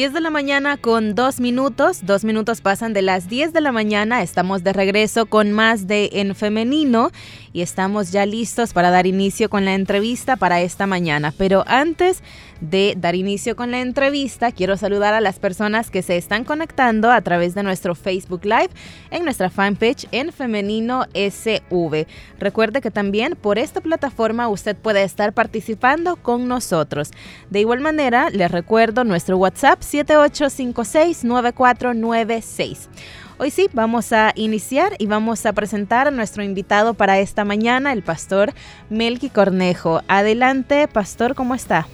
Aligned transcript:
10 0.00 0.14
de 0.14 0.20
la 0.22 0.30
mañana 0.30 0.78
con 0.78 1.14
dos 1.14 1.40
minutos. 1.40 2.06
Dos 2.06 2.24
minutos 2.24 2.62
pasan 2.62 2.94
de 2.94 3.02
las 3.02 3.28
10 3.28 3.52
de 3.52 3.60
la 3.60 3.70
mañana. 3.70 4.22
Estamos 4.22 4.64
de 4.64 4.72
regreso 4.72 5.26
con 5.26 5.52
más 5.52 5.86
de 5.88 6.08
En 6.14 6.34
Femenino 6.34 7.10
y 7.52 7.60
estamos 7.60 8.10
ya 8.10 8.24
listos 8.24 8.72
para 8.72 8.90
dar 8.90 9.06
inicio 9.06 9.50
con 9.50 9.66
la 9.66 9.74
entrevista 9.74 10.36
para 10.36 10.62
esta 10.62 10.86
mañana. 10.86 11.34
Pero 11.36 11.64
antes 11.66 12.22
de 12.60 12.94
dar 12.96 13.14
inicio 13.14 13.56
con 13.56 13.70
la 13.70 13.80
entrevista, 13.80 14.52
quiero 14.52 14.76
saludar 14.76 15.14
a 15.14 15.20
las 15.20 15.38
personas 15.38 15.90
que 15.90 16.02
se 16.02 16.16
están 16.16 16.44
conectando 16.44 17.10
a 17.10 17.20
través 17.22 17.54
de 17.54 17.62
nuestro 17.62 17.94
Facebook 17.94 18.44
Live 18.44 18.70
en 19.10 19.24
nuestra 19.24 19.50
fanpage 19.50 20.06
en 20.12 20.32
Femenino 20.32 21.06
SV. 21.14 22.06
Recuerde 22.38 22.80
que 22.80 22.90
también 22.90 23.34
por 23.34 23.58
esta 23.58 23.80
plataforma 23.80 24.48
usted 24.48 24.76
puede 24.76 25.02
estar 25.02 25.32
participando 25.32 26.16
con 26.16 26.48
nosotros. 26.48 27.10
De 27.48 27.60
igual 27.60 27.80
manera, 27.80 28.30
les 28.30 28.50
recuerdo 28.50 29.04
nuestro 29.04 29.38
WhatsApp 29.38 29.82
78569496. 29.90 32.78
Hoy 33.38 33.50
sí, 33.50 33.70
vamos 33.72 34.12
a 34.12 34.34
iniciar 34.36 34.94
y 34.98 35.06
vamos 35.06 35.46
a 35.46 35.54
presentar 35.54 36.06
a 36.06 36.10
nuestro 36.10 36.42
invitado 36.42 36.92
para 36.94 37.20
esta 37.20 37.44
mañana, 37.44 37.92
el 37.92 38.02
pastor 38.02 38.52
Melqui 38.90 39.30
Cornejo. 39.30 40.02
Adelante, 40.08 40.88
pastor, 40.88 41.34
¿cómo 41.34 41.54
está? 41.54 41.86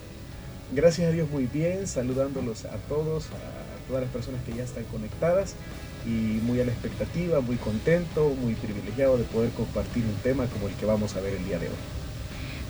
Gracias 0.72 1.08
a 1.08 1.12
Dios, 1.12 1.30
muy 1.30 1.46
bien, 1.46 1.86
saludándolos 1.86 2.64
a 2.64 2.76
todos, 2.88 3.26
a 3.26 3.86
todas 3.86 4.02
las 4.02 4.10
personas 4.10 4.40
que 4.44 4.54
ya 4.54 4.64
están 4.64 4.82
conectadas 4.84 5.54
y 6.04 6.40
muy 6.42 6.60
a 6.60 6.64
la 6.64 6.72
expectativa, 6.72 7.40
muy 7.40 7.54
contento, 7.56 8.34
muy 8.42 8.54
privilegiado 8.54 9.16
de 9.16 9.22
poder 9.24 9.50
compartir 9.50 10.02
un 10.04 10.16
tema 10.24 10.46
como 10.46 10.66
el 10.66 10.74
que 10.74 10.86
vamos 10.86 11.14
a 11.14 11.20
ver 11.20 11.34
el 11.34 11.44
día 11.44 11.60
de 11.60 11.68
hoy. 11.68 11.76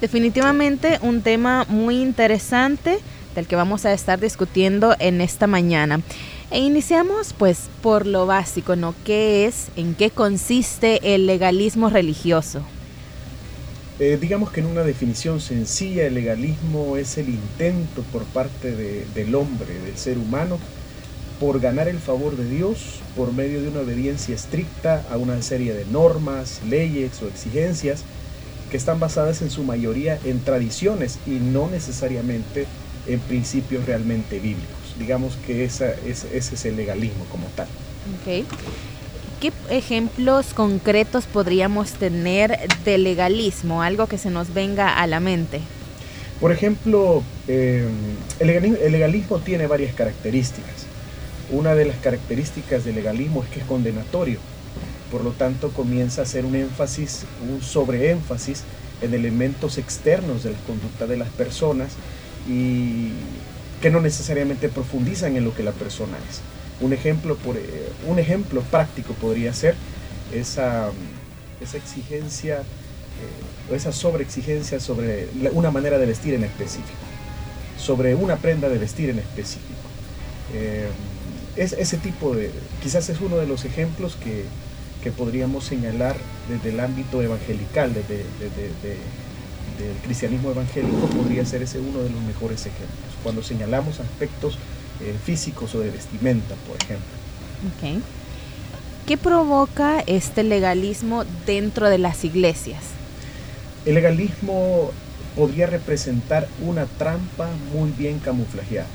Definitivamente 0.00 0.98
un 1.00 1.22
tema 1.22 1.64
muy 1.68 2.02
interesante 2.02 2.98
del 3.36 3.46
que 3.46 3.54
vamos 3.54 3.84
a 3.84 3.92
estar 3.92 4.18
discutiendo 4.18 4.96
en 4.98 5.20
esta 5.20 5.46
mañana. 5.46 6.00
E 6.50 6.58
iniciamos 6.58 7.32
pues 7.32 7.68
por 7.82 8.06
lo 8.06 8.26
básico, 8.26 8.76
¿no? 8.76 8.94
¿Qué 9.04 9.46
es, 9.46 9.68
en 9.76 9.94
qué 9.94 10.10
consiste 10.10 11.14
el 11.14 11.26
legalismo 11.26 11.88
religioso? 11.88 12.62
Eh, 13.98 14.18
digamos 14.20 14.50
que 14.50 14.60
en 14.60 14.66
una 14.66 14.82
definición 14.82 15.40
sencilla, 15.40 16.06
el 16.06 16.14
legalismo 16.14 16.96
es 16.96 17.16
el 17.16 17.30
intento 17.30 18.02
por 18.12 18.24
parte 18.24 18.72
del 18.72 19.34
hombre, 19.34 19.72
del 19.86 19.96
ser 19.96 20.18
humano, 20.18 20.58
por 21.40 21.60
ganar 21.60 21.88
el 21.88 21.98
favor 21.98 22.36
de 22.36 22.48
Dios 22.48 23.00
por 23.16 23.32
medio 23.32 23.62
de 23.62 23.68
una 23.68 23.80
obediencia 23.80 24.34
estricta 24.34 25.04
a 25.10 25.16
una 25.16 25.40
serie 25.42 25.74
de 25.74 25.86
normas, 25.86 26.60
leyes 26.68 27.22
o 27.22 27.28
exigencias 27.28 28.04
que 28.70 28.76
están 28.76 29.00
basadas 29.00 29.42
en 29.42 29.50
su 29.50 29.62
mayoría 29.62 30.18
en 30.24 30.40
tradiciones 30.40 31.18
y 31.26 31.30
no 31.30 31.68
necesariamente 31.68 32.66
en 33.06 33.20
principios 33.20 33.86
realmente 33.86 34.38
bíblicos. 34.38 34.76
Digamos 34.98 35.36
que 35.46 35.64
esa, 35.64 35.92
ese 36.06 36.36
es 36.36 36.64
el 36.64 36.76
legalismo 36.76 37.24
como 37.26 37.46
tal. 37.48 37.68
Okay. 38.22 38.46
¿Qué 39.40 39.52
ejemplos 39.68 40.54
concretos 40.54 41.26
podríamos 41.26 41.92
tener 41.92 42.58
de 42.84 42.98
legalismo? 42.98 43.82
Algo 43.82 44.06
que 44.06 44.16
se 44.16 44.30
nos 44.30 44.54
venga 44.54 44.98
a 44.98 45.06
la 45.06 45.20
mente. 45.20 45.60
Por 46.40 46.52
ejemplo, 46.52 47.22
eh, 47.46 47.86
el, 48.40 48.46
legalismo, 48.92 49.38
tiene 49.38 49.66
varias 49.66 49.94
características. 49.94 50.86
Una 51.50 51.74
de 51.74 51.84
las 51.84 51.96
características 51.98 52.84
del 52.84 52.94
legalismo 52.94 53.42
es 53.42 53.50
que 53.50 53.60
es 53.60 53.66
condenatorio. 53.66 54.38
Por 55.10 55.22
lo 55.22 55.32
tanto, 55.32 55.70
comienza 55.70 56.22
a 56.22 56.24
hacer 56.24 56.44
un 56.44 56.56
énfasis, 56.56 57.24
un 57.48 57.62
sobreénfasis 57.62 58.64
en 59.02 59.12
elementos 59.12 59.76
externos 59.76 60.44
de 60.44 60.52
la 60.52 60.58
conducta 60.66 61.06
de 61.06 61.16
las 61.18 61.28
personas 61.28 61.90
y 62.48 63.10
que 63.80 63.90
no 63.90 64.00
necesariamente 64.00 64.68
profundizan 64.68 65.36
en 65.36 65.44
lo 65.44 65.54
que 65.54 65.62
la 65.62 65.72
persona 65.72 66.16
es. 66.30 66.40
Un 66.80 66.92
ejemplo, 66.92 67.36
por, 67.36 67.56
eh, 67.56 67.62
un 68.06 68.18
ejemplo 68.18 68.62
práctico 68.62 69.14
podría 69.14 69.52
ser 69.52 69.74
esa, 70.32 70.90
esa 71.60 71.76
exigencia 71.76 72.58
eh, 72.58 73.72
o 73.72 73.74
esa 73.74 73.92
sobreexigencia 73.92 74.80
sobre 74.80 75.28
una 75.52 75.70
manera 75.70 75.98
de 75.98 76.06
vestir 76.06 76.34
en 76.34 76.44
específico, 76.44 76.98
sobre 77.78 78.14
una 78.14 78.36
prenda 78.36 78.68
de 78.68 78.78
vestir 78.78 79.10
en 79.10 79.18
específico. 79.18 79.88
Eh, 80.54 80.88
es, 81.56 81.72
ese 81.72 81.96
tipo 81.96 82.34
de, 82.34 82.50
quizás 82.82 83.08
es 83.08 83.20
uno 83.20 83.36
de 83.38 83.46
los 83.46 83.64
ejemplos 83.64 84.16
que, 84.16 84.44
que 85.02 85.10
podríamos 85.10 85.64
señalar 85.64 86.16
desde 86.48 86.70
el 86.70 86.80
ámbito 86.80 87.22
evangelical, 87.22 87.94
desde, 87.94 88.24
del 89.78 89.96
cristianismo 90.04 90.50
evangélico, 90.50 91.06
podría 91.06 91.44
ser 91.44 91.62
ese 91.62 91.78
uno 91.78 92.00
de 92.00 92.10
los 92.10 92.20
mejores 92.22 92.60
ejemplos. 92.66 93.12
Cuando 93.22 93.42
señalamos 93.42 94.00
aspectos 94.00 94.58
eh, 95.00 95.14
físicos 95.24 95.74
o 95.74 95.80
de 95.80 95.90
vestimenta, 95.90 96.54
por 96.66 96.76
ejemplo. 96.76 97.06
¿Qué 99.06 99.16
provoca 99.16 100.02
este 100.06 100.42
legalismo 100.42 101.24
dentro 101.46 101.88
de 101.88 101.98
las 101.98 102.24
iglesias? 102.24 102.82
El 103.84 103.94
legalismo 103.94 104.90
podría 105.36 105.66
representar 105.66 106.48
una 106.60 106.86
trampa 106.86 107.48
muy 107.72 107.90
bien 107.92 108.18
camuflajeada. 108.18 108.88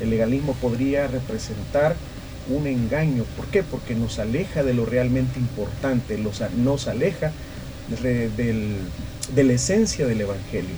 El 0.00 0.10
legalismo 0.10 0.54
podría 0.54 1.08
representar 1.08 1.96
un 2.48 2.66
engaño. 2.66 3.24
¿Por 3.36 3.46
qué? 3.46 3.62
Porque 3.62 3.94
nos 3.94 4.18
aleja 4.18 4.62
de 4.62 4.74
lo 4.74 4.84
realmente 4.84 5.40
importante, 5.40 6.18
nos 6.18 6.86
aleja 6.88 7.32
de 8.00 9.44
la 9.44 9.52
esencia 9.52 10.06
del 10.06 10.20
Evangelio. 10.20 10.74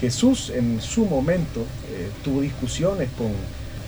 Jesús 0.00 0.50
en 0.54 0.80
su 0.80 1.04
momento 1.04 1.60
eh, 1.60 2.10
tuvo 2.24 2.40
discusiones 2.40 3.08
con 3.16 3.30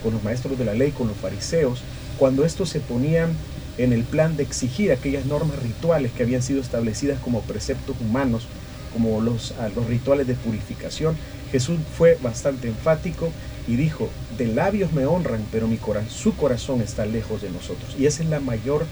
con 0.04 0.12
los 0.12 0.22
maestros 0.22 0.56
de 0.58 0.66
la 0.66 0.74
ley, 0.74 0.92
con 0.92 1.08
los 1.08 1.16
fariseos, 1.16 1.80
cuando 2.18 2.44
estos 2.44 2.68
se 2.68 2.78
ponían 2.78 3.32
en 3.78 3.92
el 3.92 4.04
plan 4.04 4.36
de 4.36 4.44
exigir 4.44 4.92
aquellas 4.92 5.24
normas 5.24 5.60
rituales 5.60 6.12
que 6.12 6.22
habían 6.22 6.42
sido 6.42 6.60
establecidas 6.60 7.18
como 7.18 7.40
preceptos 7.40 7.96
humanos, 8.00 8.46
como 8.92 9.20
los, 9.20 9.54
los 9.74 9.86
rituales 9.86 10.28
de 10.28 10.34
purificación, 10.34 11.16
Jesús 11.50 11.78
fue 11.96 12.18
bastante 12.22 12.68
enfático 12.68 13.30
y 13.66 13.76
dijo, 13.76 14.08
de 14.38 14.46
labios 14.46 14.92
me 14.92 15.06
honran, 15.06 15.44
pero 15.50 15.66
mi 15.66 15.78
corazón, 15.78 16.10
su 16.10 16.36
corazón 16.36 16.82
está 16.82 17.06
lejos 17.06 17.40
de 17.42 17.50
nosotros. 17.50 17.96
Y 17.98 18.06
ese 18.06 18.22
es, 18.22 18.28
la 18.28 18.40
mayor, 18.40 18.84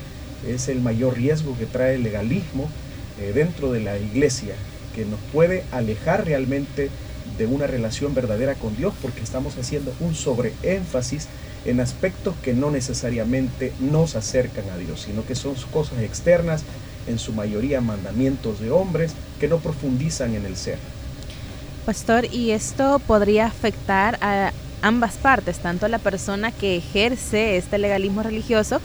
es 0.48 0.68
el 0.68 0.80
mayor 0.80 1.16
riesgo 1.16 1.56
que 1.58 1.66
trae 1.66 1.96
el 1.96 2.02
legalismo 2.02 2.68
eh, 3.22 3.32
dentro 3.32 3.72
de 3.72 3.80
la 3.80 3.98
iglesia, 3.98 4.54
que 4.94 5.04
nos 5.04 5.20
puede 5.32 5.64
alejar 5.72 6.24
realmente 6.24 6.90
de 7.38 7.46
una 7.46 7.66
relación 7.66 8.14
verdadera 8.14 8.54
con 8.54 8.76
Dios 8.76 8.92
porque 9.00 9.22
estamos 9.22 9.56
haciendo 9.56 9.94
un 10.00 10.14
sobreénfasis 10.14 11.28
en 11.64 11.80
aspectos 11.80 12.34
que 12.42 12.52
no 12.52 12.70
necesariamente 12.70 13.72
nos 13.80 14.16
acercan 14.16 14.68
a 14.70 14.76
Dios, 14.76 15.02
sino 15.02 15.24
que 15.24 15.34
son 15.34 15.54
cosas 15.72 16.00
externas, 16.00 16.64
en 17.06 17.18
su 17.18 17.32
mayoría 17.32 17.80
mandamientos 17.80 18.60
de 18.60 18.70
hombres 18.70 19.12
que 19.40 19.48
no 19.48 19.58
profundizan 19.58 20.34
en 20.34 20.46
el 20.46 20.56
ser. 20.56 20.78
Pastor, 21.84 22.26
¿y 22.32 22.52
esto 22.52 23.00
podría 23.00 23.46
afectar 23.46 24.18
a 24.20 24.52
ambas 24.82 25.14
partes, 25.14 25.58
tanto 25.58 25.86
a 25.86 25.88
la 25.88 25.98
persona 25.98 26.52
que 26.52 26.76
ejerce 26.76 27.56
este 27.56 27.78
legalismo 27.78 28.22
religioso 28.22 28.80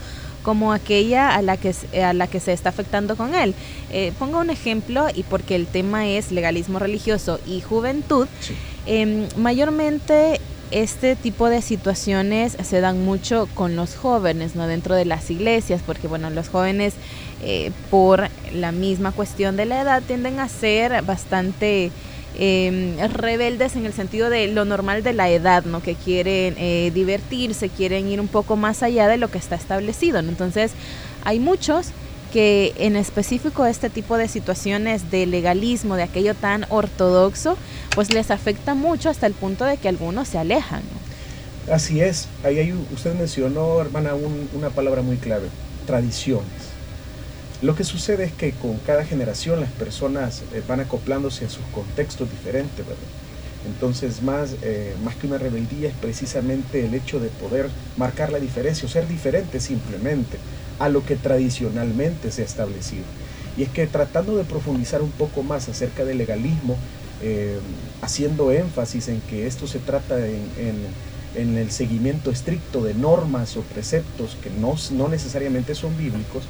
como 0.48 0.72
aquella 0.72 1.34
a 1.34 1.42
la 1.42 1.58
que, 1.58 1.74
a 2.02 2.14
la 2.14 2.26
que 2.26 2.40
se 2.40 2.54
está 2.54 2.70
afectando 2.70 3.18
con 3.18 3.34
él. 3.34 3.54
Eh, 3.92 4.14
pongo 4.18 4.38
un 4.38 4.48
ejemplo 4.48 5.08
y 5.14 5.22
porque 5.22 5.54
el 5.54 5.66
tema 5.66 6.08
es 6.08 6.32
legalismo 6.32 6.78
religioso 6.78 7.38
y 7.46 7.60
juventud, 7.60 8.26
em, 8.86 9.28
mayormente 9.36 10.40
este 10.70 11.16
tipo 11.16 11.50
de 11.50 11.60
situaciones 11.60 12.56
se 12.62 12.80
dan 12.80 13.04
mucho 13.04 13.46
con 13.54 13.76
los 13.76 13.94
jóvenes, 13.94 14.54
¿no? 14.54 14.66
Dentro 14.66 14.94
de 14.94 15.04
las 15.04 15.30
iglesias, 15.30 15.82
porque 15.84 16.08
bueno, 16.08 16.30
los 16.30 16.48
jóvenes 16.48 16.94
eh, 17.42 17.70
por 17.90 18.30
la 18.54 18.72
misma 18.72 19.12
cuestión 19.12 19.54
de 19.54 19.66
la 19.66 19.82
edad 19.82 20.02
tienden 20.02 20.40
a 20.40 20.48
ser 20.48 21.02
bastante 21.02 21.90
eh, 22.38 23.08
rebeldes 23.12 23.74
en 23.76 23.84
el 23.84 23.92
sentido 23.92 24.30
de 24.30 24.46
lo 24.46 24.64
normal 24.64 25.02
de 25.02 25.12
la 25.12 25.28
edad, 25.28 25.64
¿no? 25.64 25.82
Que 25.82 25.94
quieren 25.94 26.54
eh, 26.56 26.90
divertirse, 26.94 27.68
quieren 27.68 28.08
ir 28.08 28.20
un 28.20 28.28
poco 28.28 28.56
más 28.56 28.82
allá 28.82 29.08
de 29.08 29.16
lo 29.16 29.28
que 29.28 29.38
está 29.38 29.56
establecido, 29.56 30.20
Entonces, 30.20 30.72
hay 31.24 31.40
muchos 31.40 31.88
que 32.32 32.74
en 32.78 32.96
específico 32.96 33.66
este 33.66 33.90
tipo 33.90 34.16
de 34.16 34.28
situaciones 34.28 35.10
de 35.10 35.26
legalismo, 35.26 35.96
de 35.96 36.02
aquello 36.02 36.34
tan 36.34 36.66
ortodoxo, 36.68 37.56
pues 37.94 38.12
les 38.12 38.30
afecta 38.30 38.74
mucho 38.74 39.08
hasta 39.08 39.26
el 39.26 39.32
punto 39.32 39.64
de 39.64 39.76
que 39.78 39.88
algunos 39.88 40.28
se 40.28 40.38
alejan. 40.38 40.82
Así 41.72 42.00
es, 42.00 42.28
ahí 42.44 42.58
hay, 42.58 42.72
usted 42.72 43.14
mencionó, 43.14 43.80
hermana, 43.80 44.12
una 44.54 44.70
palabra 44.70 45.02
muy 45.02 45.16
clave, 45.16 45.48
tradiciones. 45.86 46.77
Lo 47.60 47.74
que 47.74 47.84
sucede 47.84 48.24
es 48.24 48.32
que 48.32 48.52
con 48.52 48.78
cada 48.78 49.04
generación 49.04 49.60
las 49.60 49.70
personas 49.72 50.42
eh, 50.52 50.62
van 50.66 50.80
acoplándose 50.80 51.44
a 51.44 51.48
sus 51.48 51.64
contextos 51.72 52.30
diferentes, 52.30 52.86
¿verdad? 52.86 53.02
Entonces, 53.66 54.22
más, 54.22 54.54
eh, 54.62 54.94
más 55.04 55.16
que 55.16 55.26
una 55.26 55.38
rebeldía 55.38 55.88
es 55.88 55.94
precisamente 55.94 56.86
el 56.86 56.94
hecho 56.94 57.18
de 57.18 57.28
poder 57.28 57.68
marcar 57.96 58.30
la 58.30 58.38
diferencia 58.38 58.86
o 58.86 58.88
ser 58.88 59.08
diferente 59.08 59.60
simplemente 59.60 60.38
a 60.78 60.88
lo 60.88 61.04
que 61.04 61.16
tradicionalmente 61.16 62.30
se 62.30 62.42
ha 62.42 62.44
establecido. 62.44 63.04
Y 63.56 63.64
es 63.64 63.68
que 63.70 63.86
tratando 63.88 64.36
de 64.36 64.44
profundizar 64.44 65.02
un 65.02 65.10
poco 65.10 65.42
más 65.42 65.68
acerca 65.68 66.04
del 66.04 66.18
legalismo, 66.18 66.76
eh, 67.20 67.58
haciendo 68.00 68.52
énfasis 68.52 69.08
en 69.08 69.20
que 69.22 69.48
esto 69.48 69.66
se 69.66 69.80
trata 69.80 70.24
en, 70.24 71.08
el 71.34 71.70
seguimiento 71.70 72.32
estricto 72.32 72.82
de 72.82 72.94
normas 72.94 73.56
o 73.56 73.60
preceptos 73.62 74.36
que 74.42 74.50
no, 74.50 74.74
no 74.92 75.08
necesariamente 75.08 75.76
son 75.76 75.96
bíblicos, 75.96 76.44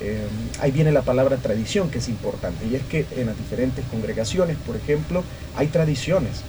eh, 0.00 0.26
ahí 0.60 0.70
viene 0.70 0.92
la 0.92 1.02
palabra 1.02 1.36
tradición 1.36 1.90
que 1.90 1.98
es 1.98 2.08
importante. 2.08 2.66
Y 2.66 2.74
es 2.74 2.82
que 2.82 3.06
en 3.16 3.26
las 3.26 3.38
diferentes 3.38 3.84
congregaciones, 3.90 4.56
por 4.66 4.76
ejemplo, 4.76 5.22
hay 5.56 5.68
tradiciones, 5.68 6.42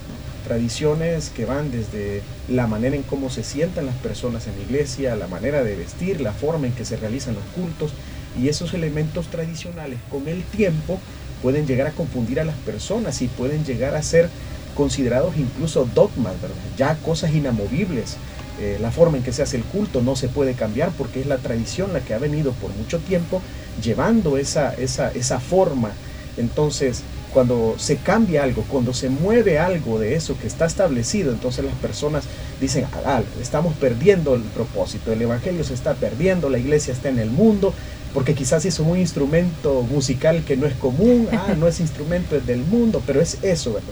tradiciones 0.45 1.29
que 1.29 1.45
van 1.45 1.71
desde 1.71 2.21
la 2.49 2.67
manera 2.67 2.95
en 2.95 3.03
cómo 3.03 3.29
se 3.29 3.43
sientan 3.43 3.85
las 3.85 3.95
personas 3.95 4.47
en 4.47 4.55
la 4.55 4.63
iglesia, 4.63 5.15
la 5.15 5.27
manera 5.27 5.63
de 5.63 5.75
vestir, 5.75 6.21
la 6.21 6.33
forma 6.33 6.67
en 6.67 6.73
que 6.73 6.85
se 6.85 6.97
realizan 6.97 7.35
los 7.35 7.43
cultos. 7.55 7.91
Y 8.39 8.47
esos 8.47 8.73
elementos 8.73 9.27
tradicionales 9.27 9.99
con 10.09 10.27
el 10.27 10.43
tiempo 10.43 10.99
pueden 11.41 11.67
llegar 11.67 11.87
a 11.87 11.91
confundir 11.91 12.39
a 12.39 12.45
las 12.45 12.55
personas 12.57 13.21
y 13.21 13.27
pueden 13.27 13.65
llegar 13.65 13.95
a 13.95 14.03
ser 14.03 14.29
considerados 14.75 15.35
incluso 15.35 15.87
dogmas, 15.93 16.33
ya 16.77 16.95
cosas 16.97 17.33
inamovibles 17.33 18.15
eh, 18.61 18.77
la 18.79 18.91
forma 18.91 19.17
en 19.17 19.23
que 19.23 19.33
se 19.33 19.41
hace 19.41 19.57
el 19.57 19.63
culto 19.63 20.03
no 20.03 20.15
se 20.15 20.27
puede 20.27 20.53
cambiar 20.53 20.91
porque 20.95 21.19
es 21.19 21.25
la 21.25 21.37
tradición 21.37 21.93
la 21.93 22.01
que 22.01 22.13
ha 22.13 22.19
venido 22.19 22.51
por 22.51 22.69
mucho 22.75 22.99
tiempo 22.99 23.41
llevando 23.81 24.37
esa, 24.37 24.75
esa, 24.75 25.11
esa 25.11 25.39
forma. 25.39 25.91
Entonces, 26.37 27.01
cuando 27.33 27.73
se 27.79 27.97
cambia 27.97 28.43
algo, 28.43 28.63
cuando 28.67 28.93
se 28.93 29.09
mueve 29.09 29.57
algo 29.57 29.97
de 29.97 30.13
eso 30.13 30.37
que 30.37 30.45
está 30.45 30.67
establecido, 30.67 31.31
entonces 31.31 31.65
las 31.65 31.73
personas 31.75 32.25
dicen, 32.59 32.85
ah, 33.03 33.23
estamos 33.41 33.73
perdiendo 33.77 34.35
el 34.35 34.43
propósito, 34.43 35.11
el 35.11 35.23
Evangelio 35.23 35.63
se 35.63 35.73
está 35.73 35.95
perdiendo, 35.95 36.47
la 36.47 36.59
iglesia 36.59 36.93
está 36.93 37.09
en 37.09 37.17
el 37.17 37.31
mundo, 37.31 37.73
porque 38.13 38.35
quizás 38.35 38.63
es 38.65 38.77
un 38.79 38.95
instrumento 38.95 39.81
musical 39.81 40.43
que 40.45 40.55
no 40.55 40.67
es 40.67 40.75
común, 40.75 41.27
ah, 41.31 41.55
no 41.57 41.67
es 41.67 41.79
instrumento 41.79 42.39
del 42.39 42.59
mundo, 42.59 43.01
pero 43.07 43.21
es 43.21 43.37
eso, 43.41 43.73
¿verdad? 43.73 43.89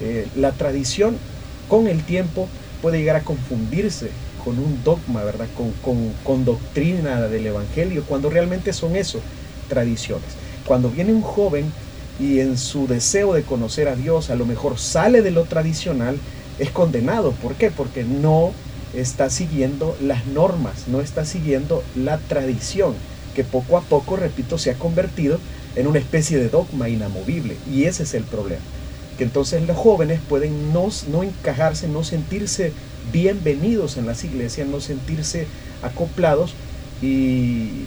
Eh, 0.00 0.26
la 0.34 0.50
tradición 0.50 1.16
con 1.68 1.86
el 1.86 2.02
tiempo 2.02 2.48
puede 2.80 2.98
llegar 2.98 3.16
a 3.16 3.22
confundirse 3.22 4.10
con 4.44 4.58
un 4.58 4.82
dogma, 4.82 5.22
¿verdad? 5.22 5.46
Con, 5.54 6.44
doctrina 6.44 7.22
del 7.22 7.46
Evangelio, 7.46 8.04
cuando 8.06 8.30
realmente 8.30 8.72
son 8.72 8.96
eso, 8.96 9.20
tradiciones. 9.68 10.28
Cuando 10.66 10.90
viene 10.90 11.12
un 11.12 11.22
joven 11.22 11.72
y 12.18 12.40
en 12.40 12.56
su 12.56 12.86
deseo 12.86 13.34
de 13.34 13.42
conocer 13.42 13.88
a 13.88 13.96
Dios 13.96 14.30
a 14.30 14.36
lo 14.36 14.46
mejor 14.46 14.78
sale 14.78 15.22
de 15.22 15.30
lo 15.30 15.44
tradicional, 15.44 16.18
es 16.58 16.70
condenado. 16.70 17.32
¿Por 17.32 17.54
qué? 17.54 17.70
Porque 17.70 18.04
no 18.04 18.52
está 18.94 19.30
siguiendo 19.30 19.96
las 20.00 20.26
normas, 20.26 20.88
no 20.88 21.00
está 21.00 21.24
siguiendo 21.24 21.82
la 21.94 22.18
tradición, 22.18 22.94
que 23.34 23.44
poco 23.44 23.76
a 23.76 23.82
poco, 23.82 24.16
repito, 24.16 24.58
se 24.58 24.70
ha 24.70 24.74
convertido 24.74 25.38
en 25.76 25.86
una 25.86 25.98
especie 25.98 26.38
de 26.38 26.48
dogma 26.48 26.88
inamovible. 26.88 27.56
Y 27.70 27.84
ese 27.84 28.02
es 28.02 28.14
el 28.14 28.24
problema 28.24 28.62
entonces 29.22 29.66
los 29.66 29.76
jóvenes 29.76 30.20
pueden 30.28 30.72
no, 30.72 30.88
no 31.10 31.22
encajarse, 31.22 31.88
no 31.88 32.04
sentirse 32.04 32.72
bienvenidos 33.12 33.96
en 33.96 34.06
las 34.06 34.24
iglesias, 34.24 34.68
no 34.68 34.80
sentirse 34.80 35.46
acoplados 35.82 36.54
y, 37.02 37.86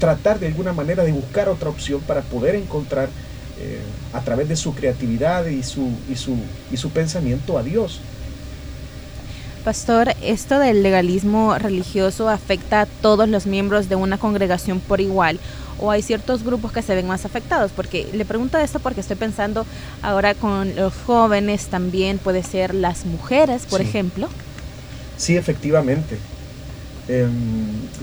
tratar 0.00 0.40
de 0.40 0.48
alguna 0.48 0.72
manera 0.72 1.04
de 1.04 1.12
buscar 1.12 1.48
otra 1.48 1.70
opción 1.70 2.00
para 2.00 2.20
poder 2.22 2.54
encontrar 2.56 3.08
eh, 3.60 3.78
a 4.12 4.20
través 4.20 4.48
de 4.48 4.56
su 4.56 4.74
creatividad 4.74 5.46
y 5.46 5.62
su, 5.62 5.90
y, 6.10 6.16
su, 6.16 6.36
y 6.70 6.76
su 6.76 6.90
pensamiento 6.90 7.56
a 7.56 7.62
Dios. 7.62 8.00
Pastor, 9.66 10.14
¿esto 10.22 10.60
del 10.60 10.84
legalismo 10.84 11.58
religioso 11.58 12.28
afecta 12.28 12.82
a 12.82 12.86
todos 12.86 13.28
los 13.28 13.46
miembros 13.46 13.88
de 13.88 13.96
una 13.96 14.16
congregación 14.16 14.78
por 14.78 15.00
igual? 15.00 15.40
¿O 15.80 15.90
hay 15.90 16.02
ciertos 16.02 16.44
grupos 16.44 16.70
que 16.70 16.82
se 16.82 16.94
ven 16.94 17.08
más 17.08 17.24
afectados? 17.24 17.72
Porque 17.74 18.06
le 18.12 18.24
pregunto 18.24 18.58
esto 18.58 18.78
porque 18.78 19.00
estoy 19.00 19.16
pensando 19.16 19.66
ahora 20.02 20.36
con 20.36 20.76
los 20.76 20.94
jóvenes 20.94 21.66
también, 21.66 22.18
puede 22.18 22.44
ser 22.44 22.76
las 22.76 23.06
mujeres, 23.06 23.66
por 23.66 23.80
ejemplo. 23.80 24.28
Sí, 25.16 25.36
efectivamente. 25.36 26.16
Em, 27.08 27.32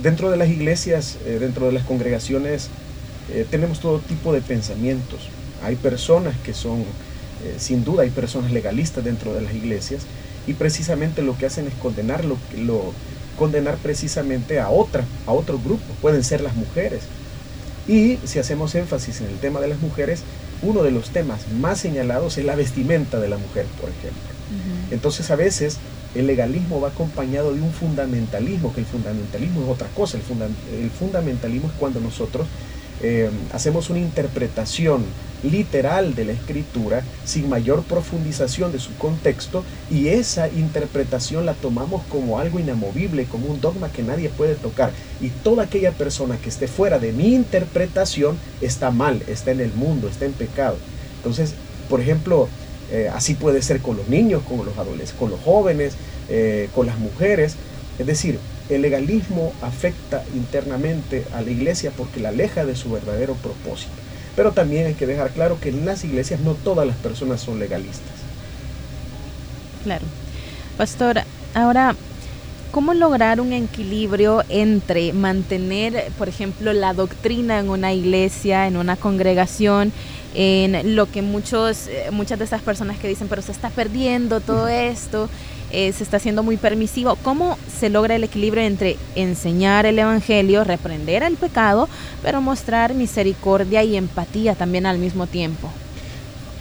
dentro 0.01 0.31
de 0.31 0.36
las 0.36 0.50
iglesias, 0.50 1.18
eh, 1.25 1.38
dentro 1.39 1.68
de 1.68 1.71
las 1.71 1.86
congregaciones, 1.86 2.68
eh, 3.31 3.48
tenemos 3.50 3.80
todo 3.80 4.00
tipo 4.00 4.33
de 4.33 4.42
pensamientos. 4.42 5.30
Hay 5.63 5.77
personas 5.77 6.36
que 6.44 6.54
son, 6.54 6.81
eh, 6.81 7.56
sin 7.57 7.86
duda, 7.86 8.04
hay 8.04 8.10
personas 8.10 8.51
legalistas 8.51 9.01
dentro 9.06 9.33
de 9.33 9.44
las 9.44 9.56
iglesias 9.56 10.01
y 10.48 10.54
precisamente 10.54 11.22
lo 11.22 11.38
que 11.38 11.45
hacen 11.45 11.68
es 11.68 11.74
condenar, 11.75 12.25
lo, 12.25 12.38
condenar 13.38 13.78
precisamente 13.78 14.60
a 14.60 14.69
otra, 14.69 15.06
a 15.25 15.31
otro 15.31 15.60
grupo, 15.60 15.84
pueden 16.01 16.24
ser 16.24 16.42
las 16.42 16.56
mujeres. 16.56 17.04
Y 17.88 18.18
si 18.25 18.40
hacemos 18.40 18.75
énfasis 18.75 19.22
en 19.22 19.28
el 19.28 19.38
tema 19.40 19.60
de 19.60 19.68
las 19.68 19.80
mujeres, 19.80 20.22
uno 20.62 20.84
de 20.84 20.92
los 20.92 21.10
temas 21.10 21.48
más 21.60 21.80
señalados 21.80 22.38
es 22.38 22.45
la 22.45 22.56
vestimenta 22.56 23.19
de 23.19 23.30
la 23.30 23.38
mujer, 23.38 23.66
por 23.81 23.90
ejemplo. 23.90 24.22
Entonces 24.92 25.31
a 25.31 25.36
veces 25.36 25.78
el 26.16 26.28
legalismo 26.28 26.80
va 26.80 26.89
acompañado 26.89 27.54
de 27.54 27.62
un 27.62 27.72
fundamentalismo, 27.72 28.74
que 28.74 28.81
el 28.81 28.86
fundamentalismo 28.86 29.63
es 29.63 29.69
otra 29.69 29.88
cosa, 29.89 30.18
el 30.18 30.92
fundamentalismo 30.92 31.69
es 31.69 31.74
cuando 31.74 32.00
nosotros 32.00 32.48
eh, 33.01 33.30
hacemos 33.51 33.89
una 33.89 34.00
interpretación 34.00 35.04
literal 35.44 36.16
de 36.16 36.25
la 36.25 36.31
escritura 36.34 37.04
sin 37.25 37.50
mayor 37.50 37.84
profundización 37.84 38.72
de 38.72 38.80
su 38.80 38.95
contexto 38.95 39.63
y 39.92 40.07
esa 40.07 40.48
interpretación 40.48 41.45
la 41.45 41.54
tomamos 41.54 42.04
como 42.10 42.40
algo 42.40 42.60
inamovible, 42.60 43.25
como 43.25 43.48
un 43.48 43.62
dogma 43.62 43.92
que 43.92 44.04
nadie 44.04 44.30
puede 44.30 44.56
tocar. 44.56 44.92
Y 45.22 45.30
toda 45.30 45.63
aquella 45.63 45.92
persona 45.92 46.38
que 46.38 46.50
esté 46.50 46.68
fuera 46.68 47.00
de 47.00 47.12
mi 47.12 47.36
interpretación 47.36 48.38
está 48.62 48.92
mal, 48.92 49.22
está 49.28 49.51
en 49.51 49.62
el 49.62 49.74
mundo, 49.74 50.07
está 50.07 50.25
en 50.25 50.34
pecado. 50.34 50.78
Entonces, 51.18 51.54
por 51.89 52.01
ejemplo, 52.01 52.48
eh, 52.92 53.10
así 53.13 53.34
puede 53.34 53.62
ser 53.62 53.80
con 53.81 53.98
los 53.98 54.07
niños, 54.07 54.44
con 54.44 54.66
los 54.66 54.78
adolescentes, 54.78 55.16
con 55.18 55.31
los 55.31 55.39
jóvenes, 55.42 55.94
eh, 56.30 56.69
con 56.74 56.88
las 56.88 56.98
mujeres. 57.00 57.56
Es 58.00 58.07
decir, 58.07 58.39
el 58.69 58.81
legalismo 58.81 59.54
afecta 59.62 60.24
internamente 60.36 61.25
a 61.34 61.42
la 61.42 61.51
iglesia 61.51 61.92
porque 61.96 62.19
la 62.19 62.30
aleja 62.30 62.66
de 62.66 62.75
su 62.75 62.92
verdadero 62.92 63.34
propósito. 63.36 64.02
Pero 64.36 64.52
también 64.52 64.88
hay 64.88 64.94
que 64.94 65.06
dejar 65.06 65.32
claro 65.32 65.60
que 65.60 65.70
en 65.70 65.86
las 65.86 66.04
iglesias 66.04 66.40
no 66.40 66.54
todas 66.54 66.88
las 66.88 66.96
personas 66.98 67.42
son 67.42 67.60
legalistas. 67.60 68.12
Claro. 69.84 70.06
Pastor, 70.78 71.22
ahora, 71.54 71.96
¿cómo 72.72 72.96
lograr 72.96 73.40
un 73.40 73.54
equilibrio 73.54 74.44
entre 74.50 75.13
mantener, 75.13 76.12
por 76.18 76.30
ejemplo, 76.30 76.74
la 76.74 76.94
doctrina 76.94 77.60
en 77.60 77.70
una 77.70 77.94
iglesia, 77.94 78.66
en 78.66 78.78
una 78.78 78.96
congregación, 78.96 79.94
en 80.34 80.96
lo 80.96 81.12
que 81.12 81.22
muchos, 81.22 81.88
eh, 81.88 82.10
muchas 82.12 82.40
de 82.40 82.46
esas 82.46 82.62
personas 82.62 82.98
que 82.98 83.08
dicen, 83.08 83.28
pero 83.28 83.44
se 83.44 83.52
está 83.52 83.70
perdiendo 83.70 84.40
todo 84.40 84.68
esto, 84.68 85.30
eh, 85.74 85.92
se 85.92 86.03
está 86.03 86.18
haciendo 86.18 86.44
muy 86.44 86.56
permisivo. 86.56 87.15
¿Cómo 87.24 87.58
se 87.80 87.89
logra 87.89 88.15
el 88.15 88.24
equilibrio 88.24 88.63
entre 88.63 88.96
enseñar 89.15 89.88
el 89.88 89.98
Evangelio, 89.98 90.63
reprender 90.63 91.24
el 91.24 91.36
pecado, 91.36 91.89
pero 92.22 92.42
mostrar 92.42 92.94
misericordia 92.94 93.84
y 93.84 93.98
empatía 93.98 94.53
también 94.53 94.86
al 94.86 95.00
mismo 95.00 95.25
tiempo? 95.25 95.72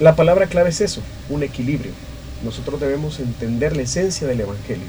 La 0.00 0.16
palabra 0.16 0.46
clave 0.46 0.70
es 0.70 0.80
eso, 0.80 1.02
un 1.28 1.42
equilibrio. 1.42 1.92
Nosotros 2.42 2.80
debemos 2.80 3.20
entender 3.20 3.76
la 3.76 3.82
esencia 3.82 4.26
del 4.26 4.40
Evangelio. 4.40 4.86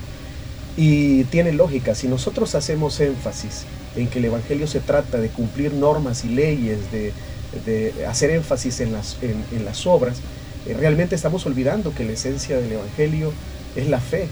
Y 0.77 1.25
tiene 1.25 1.51
lógica, 1.51 1.94
si 1.94 2.08
nosotros 2.08 2.56
hacemos 2.56 3.00
énfasis 3.01 3.65
en 3.98 4.08
que 4.08 4.20
el 4.20 4.25
Evangelio 4.25 4.68
se 4.68 4.80
trata 4.80 5.20
de 5.20 5.27
cumplir 5.30 5.74
normas 5.74 6.24
y 6.24 6.30
leyes, 6.30 6.80
de, 6.92 7.13
hacer 8.08 8.32
énfasis 8.32 8.80
en 8.80 8.94
las, 8.94 9.86
obras, 9.86 10.18
eh, 10.65 10.75
realmente 10.80 11.13
estamos 11.13 11.46
olvidando 11.46 11.94
que 11.94 12.06
la 12.06 12.13
esencia 12.13 12.58
del 12.58 12.72
Evangelio 12.72 13.34
es 13.75 13.88
la 13.88 14.00
fe 14.00 14.27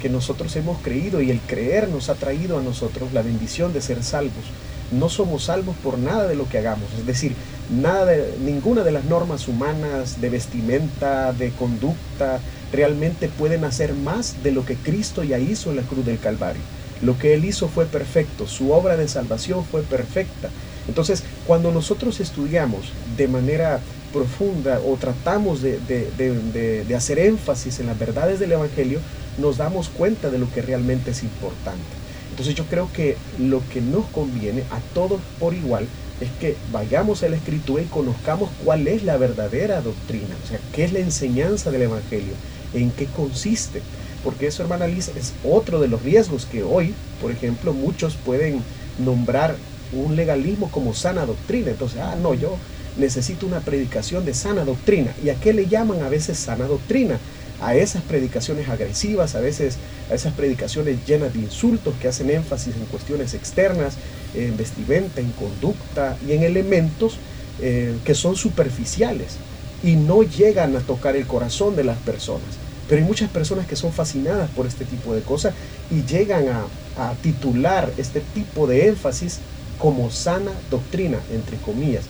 que 0.00 0.08
nosotros 0.08 0.54
hemos 0.56 0.80
creído 0.82 1.20
y 1.20 1.30
el 1.30 1.40
creer 1.40 1.88
nos 1.88 2.08
ha 2.08 2.14
traído 2.14 2.58
a 2.58 2.62
nosotros 2.62 3.12
la 3.12 3.22
bendición 3.22 3.72
de 3.72 3.80
ser 3.80 4.02
salvos. 4.02 4.44
No 4.92 5.08
somos 5.08 5.44
salvos 5.44 5.74
por 5.82 5.98
nada 5.98 6.28
de 6.28 6.36
lo 6.36 6.48
que 6.48 6.58
hagamos, 6.58 6.92
es 6.96 7.06
decir, 7.06 7.34
nada 7.70 8.14
ninguna 8.44 8.84
de 8.84 8.92
las 8.92 9.04
normas 9.04 9.48
humanas 9.48 10.20
de 10.20 10.30
vestimenta, 10.30 11.32
de 11.32 11.50
conducta, 11.50 12.40
realmente 12.72 13.28
pueden 13.28 13.64
hacer 13.64 13.94
más 13.94 14.42
de 14.42 14.52
lo 14.52 14.64
que 14.64 14.76
Cristo 14.76 15.24
ya 15.24 15.38
hizo 15.38 15.70
en 15.70 15.76
la 15.76 15.82
cruz 15.82 16.04
del 16.04 16.20
Calvario. 16.20 16.62
Lo 17.02 17.18
que 17.18 17.34
Él 17.34 17.44
hizo 17.44 17.68
fue 17.68 17.84
perfecto, 17.86 18.46
su 18.46 18.72
obra 18.72 18.96
de 18.96 19.08
salvación 19.08 19.64
fue 19.64 19.82
perfecta. 19.82 20.50
Entonces, 20.88 21.24
cuando 21.46 21.72
nosotros 21.72 22.20
estudiamos 22.20 22.92
de 23.16 23.28
manera 23.28 23.80
profunda 24.16 24.80
o 24.80 24.96
tratamos 24.96 25.60
de, 25.60 26.94
hacer 26.96 27.18
énfasis 27.18 27.80
en 27.80 27.86
las 27.86 27.98
verdades 27.98 28.40
del 28.40 28.52
Evangelio, 28.52 29.00
nos 29.36 29.58
damos 29.58 29.90
cuenta 29.90 30.30
de 30.30 30.38
lo 30.38 30.50
que 30.50 30.62
realmente 30.62 31.10
es 31.10 31.22
importante. 31.22 31.84
Entonces 32.30 32.54
yo 32.54 32.64
creo 32.64 32.90
que 32.92 33.16
lo 33.38 33.62
que 33.68 33.82
nos 33.82 34.06
conviene 34.06 34.62
a 34.70 34.80
todos 34.94 35.20
por 35.38 35.52
igual 35.52 35.86
es 36.20 36.30
que 36.40 36.56
vayamos 36.72 37.22
a 37.22 37.28
la 37.28 37.36
escritura 37.36 37.82
y 37.82 37.86
conozcamos 37.86 38.48
cuál 38.64 38.88
es 38.88 39.02
la 39.02 39.18
verdadera 39.18 39.82
doctrina, 39.82 40.34
o 40.42 40.48
sea, 40.48 40.58
qué 40.72 40.84
es 40.84 40.92
la 40.92 41.00
enseñanza 41.00 41.70
del 41.70 41.82
Evangelio, 41.82 42.32
en 42.72 42.90
qué 42.90 43.04
consiste. 43.06 43.82
Porque 44.24 44.46
eso, 44.46 44.62
hermana 44.62 44.86
Liz, 44.86 45.08
es 45.08 45.34
otro 45.44 45.78
de 45.78 45.88
los 45.88 46.02
riesgos 46.02 46.46
que 46.46 46.62
hoy, 46.62 46.94
por 47.20 47.30
ejemplo, 47.30 47.74
muchos 47.74 48.14
pueden 48.16 48.62
nombrar 48.98 49.56
un 49.92 50.16
legalismo 50.16 50.70
como 50.70 50.94
sana 50.94 51.26
doctrina. 51.26 51.70
Entonces, 51.70 52.00
ah, 52.00 52.16
no, 52.20 52.32
yo 52.34 52.56
necesito 52.98 53.46
una 53.46 53.60
predicación 53.60 54.24
de 54.24 54.34
sana 54.34 54.64
doctrina. 54.64 55.12
¿Y 55.24 55.30
a 55.30 55.34
qué 55.34 55.52
le 55.52 55.66
llaman 55.66 56.02
a 56.02 56.08
veces 56.08 56.38
sana 56.38 56.66
doctrina? 56.66 57.18
A 57.60 57.74
esas 57.74 58.02
predicaciones 58.02 58.68
agresivas, 58.68 59.34
a 59.34 59.40
veces 59.40 59.76
a 60.10 60.14
esas 60.14 60.34
predicaciones 60.34 60.98
llenas 61.06 61.32
de 61.32 61.40
insultos 61.40 61.94
que 62.00 62.08
hacen 62.08 62.30
énfasis 62.30 62.74
en 62.76 62.84
cuestiones 62.86 63.34
externas, 63.34 63.94
en 64.34 64.56
vestimenta, 64.56 65.20
en 65.20 65.32
conducta 65.32 66.16
y 66.26 66.32
en 66.32 66.42
elementos 66.42 67.16
eh, 67.60 67.96
que 68.04 68.14
son 68.14 68.36
superficiales 68.36 69.38
y 69.82 69.96
no 69.96 70.22
llegan 70.22 70.76
a 70.76 70.80
tocar 70.80 71.16
el 71.16 71.26
corazón 71.26 71.76
de 71.76 71.84
las 71.84 71.98
personas. 71.98 72.44
Pero 72.88 73.00
hay 73.00 73.06
muchas 73.06 73.30
personas 73.30 73.66
que 73.66 73.76
son 73.76 73.92
fascinadas 73.92 74.50
por 74.50 74.66
este 74.66 74.84
tipo 74.84 75.14
de 75.14 75.22
cosas 75.22 75.54
y 75.90 76.02
llegan 76.02 76.48
a, 76.48 76.66
a 76.98 77.14
titular 77.14 77.90
este 77.96 78.20
tipo 78.34 78.66
de 78.66 78.88
énfasis 78.88 79.38
como 79.78 80.10
sana 80.10 80.52
doctrina, 80.70 81.18
entre 81.32 81.56
comillas. 81.56 82.04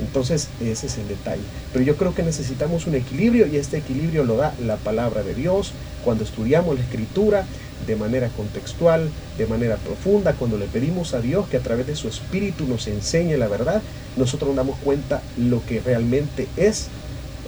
Entonces, 0.00 0.48
ese 0.60 0.86
es 0.86 0.98
el 0.98 1.08
detalle. 1.08 1.42
Pero 1.72 1.84
yo 1.84 1.96
creo 1.96 2.14
que 2.14 2.22
necesitamos 2.22 2.86
un 2.86 2.94
equilibrio 2.94 3.46
y 3.46 3.56
este 3.56 3.78
equilibrio 3.78 4.24
lo 4.24 4.36
da 4.36 4.54
la 4.64 4.76
palabra 4.76 5.22
de 5.22 5.34
Dios 5.34 5.72
cuando 6.04 6.24
estudiamos 6.24 6.74
la 6.76 6.82
escritura 6.82 7.46
de 7.86 7.96
manera 7.96 8.28
contextual, 8.28 9.08
de 9.38 9.46
manera 9.46 9.76
profunda, 9.76 10.34
cuando 10.34 10.58
le 10.58 10.66
pedimos 10.66 11.14
a 11.14 11.20
Dios 11.20 11.48
que 11.48 11.56
a 11.56 11.60
través 11.60 11.86
de 11.86 11.96
su 11.96 12.08
espíritu 12.08 12.66
nos 12.66 12.86
enseñe 12.86 13.36
la 13.36 13.48
verdad, 13.48 13.82
nosotros 14.16 14.48
nos 14.48 14.56
damos 14.56 14.78
cuenta 14.80 15.22
lo 15.38 15.64
que 15.64 15.80
realmente 15.80 16.46
es 16.56 16.88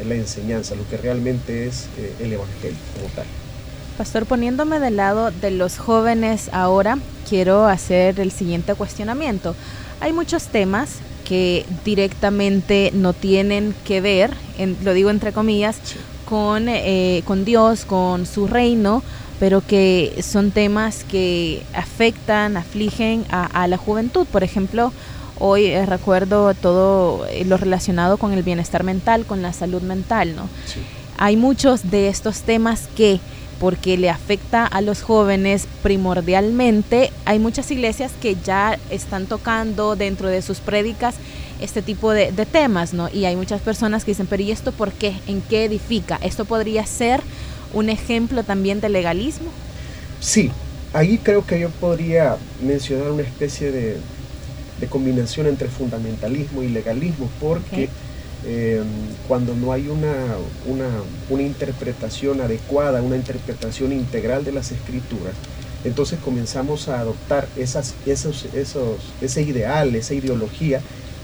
la 0.07 0.15
enseñanza, 0.15 0.75
lo 0.75 0.89
que 0.89 0.97
realmente 0.97 1.67
es 1.67 1.87
eh, 1.99 2.15
el 2.21 2.33
evangelio 2.33 2.79
como 2.95 3.09
tal. 3.15 3.27
Pastor, 3.99 4.25
poniéndome 4.25 4.81
del 4.81 4.97
lado 4.97 5.31
de 5.31 5.51
los 5.51 5.77
jóvenes 5.77 6.49
ahora, 6.53 6.99
quiero 7.29 7.67
hacer 7.67 8.19
el 8.21 8.33
siguiente 8.33 8.75
cuestionamiento. 8.75 9.55
Hay 10.01 10.13
muchos 10.13 10.47
temas 10.47 10.97
que 11.25 11.65
directamente 11.85 12.91
no 12.95 13.13
tienen 13.13 13.75
que 13.85 14.01
ver, 14.01 14.35
lo 14.83 14.93
digo 14.93 15.11
entre 15.11 15.33
comillas, 15.33 15.79
con, 16.29 16.69
eh, 16.69 17.23
con 17.27 17.45
Dios, 17.45 17.85
con 17.85 18.27
su 18.27 18.47
reino, 18.47 19.03
pero 19.39 19.61
que 19.61 20.23
son 20.23 20.51
temas 20.51 21.05
que 21.05 21.63
afectan, 21.75 22.57
afligen 22.57 23.25
a, 23.31 23.67
la 23.67 23.77
juventud. 23.77 24.27
Por 24.27 24.45
ejemplo, 24.45 24.93
hoy 25.39 25.67
eh, 25.67 25.85
recuerdo 25.85 26.55
todo 26.55 27.27
eh, 27.27 27.45
lo 27.45 27.57
relacionado 27.57 28.19
con 28.19 28.33
el 28.33 28.43
bienestar 28.43 28.85
mental, 28.85 29.27
con 29.27 29.43
la 29.43 29.53
salud 29.53 29.83
mental, 29.83 30.37
¿no? 30.37 30.49
Hay 31.19 31.37
muchos 31.37 31.91
de 31.91 32.09
estos 32.09 32.43
temas 32.43 32.89
que 32.97 33.21
porque 33.63 33.97
le 33.97 34.11
afecta 34.11 34.67
a 34.67 34.81
los 34.81 35.03
jóvenes 35.03 35.69
primordialmente. 35.85 37.13
Hay 37.27 37.39
muchas 37.39 37.71
iglesias 37.71 38.11
que 38.21 38.35
ya 38.45 38.77
están 38.91 39.27
tocando 39.27 39.95
dentro 39.95 40.27
de 40.29 40.43
sus 40.43 40.59
prédicas 40.59 41.15
este 41.61 41.81
tipo 41.81 42.11
de, 42.11 42.33
temas, 42.45 42.93
¿no? 42.93 43.09
Y 43.09 43.25
hay 43.25 43.37
muchas 43.37 43.61
personas 43.61 44.05
que 44.05 44.11
dicen, 44.11 44.27
pero 44.27 44.43
¿y 44.43 44.51
esto 44.51 44.73
por 44.73 44.91
qué? 44.91 45.15
¿En 45.29 45.43
qué 45.43 45.67
edifica? 45.67 46.19
¿Esto 46.25 46.45
podría 46.45 46.85
ser 46.87 47.21
un 47.73 47.89
ejemplo 47.89 48.43
también 48.43 48.81
de 48.81 48.89
legalismo? 48.89 49.53
Sí, 50.19 50.51
ahí 50.93 51.19
creo 51.19 51.47
que 51.47 51.61
yo 51.61 51.71
podría 51.71 52.39
mencionar 52.61 53.13
una 53.13 53.23
especie 53.23 53.71
de, 53.71 53.99
combinación 54.91 55.47
entre 55.47 55.69
fundamentalismo 55.69 56.65
y 56.65 56.69
legalismo, 56.69 57.31
porque... 57.41 57.89
Em, 58.45 58.85
cuando 59.29 59.55
no 59.55 59.73
hay 59.73 59.87
una, 59.87 60.37
una, 60.67 61.43
interpretación 61.43 62.41
adecuada, 62.41 63.01
una 63.01 63.15
interpretación 63.15 63.93
integral 63.93 64.45
de 64.45 64.51
las 64.51 64.73
escrituras, 64.73 65.35
entonces 65.85 66.19
comenzamos 66.19 66.89
a 66.89 66.99
adoptar 66.99 67.47
esas, 67.57 67.95
esos, 68.05 68.47
esos, 68.53 68.97
ese 69.21 69.43
ideal, 69.43 69.95
esa 69.95 70.15
ideología 70.15 70.81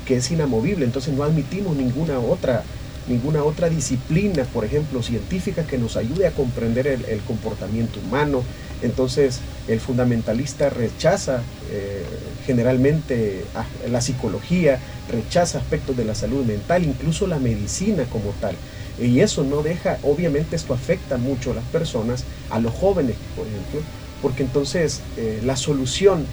que 0.06 0.16
es 0.16 0.30
inamovible, 0.30 0.84
entonces 0.84 1.12
no 1.12 1.24
admitimos 1.24 1.76
ninguna 1.76 2.20
otra, 2.20 2.62
ninguna 3.08 3.42
otra 3.42 3.68
disciplina, 3.68 4.44
por 4.44 4.64
ejemplo, 4.64 5.02
científica 5.02 5.66
que 5.66 5.76
nos 5.76 5.96
ayude 5.96 6.28
a 6.28 6.30
comprender 6.30 6.86
el, 6.86 7.20
comportamiento 7.22 7.98
humano. 7.98 8.44
Entonces 8.82 9.40
el 9.66 9.80
fundamentalista 9.80 10.70
rechaza 10.70 11.42
eh, 11.70 12.04
generalmente 12.46 13.44
la 13.90 14.00
psicología, 14.00 14.78
rechaza 15.10 15.58
aspectos 15.58 15.96
de 15.96 16.04
la 16.04 16.14
salud 16.14 16.44
mental, 16.44 16.84
incluso 16.84 17.26
la 17.26 17.38
medicina 17.38 18.04
como 18.04 18.30
tal. 18.40 18.54
Y 19.00 19.20
eso 19.20 19.44
no 19.44 19.62
deja, 19.62 19.98
obviamente 20.02 20.56
esto 20.56 20.74
afecta 20.74 21.18
mucho 21.18 21.52
a 21.52 21.54
las 21.54 21.64
personas, 21.64 22.24
a 22.50 22.58
los 22.58 22.72
jóvenes, 22.72 23.16
por 23.36 23.46
ejemplo, 23.46 23.80
porque 24.22 24.42
entonces 24.42 25.00
eh, 25.16 25.40
la 25.44 25.56
solución 25.56 26.26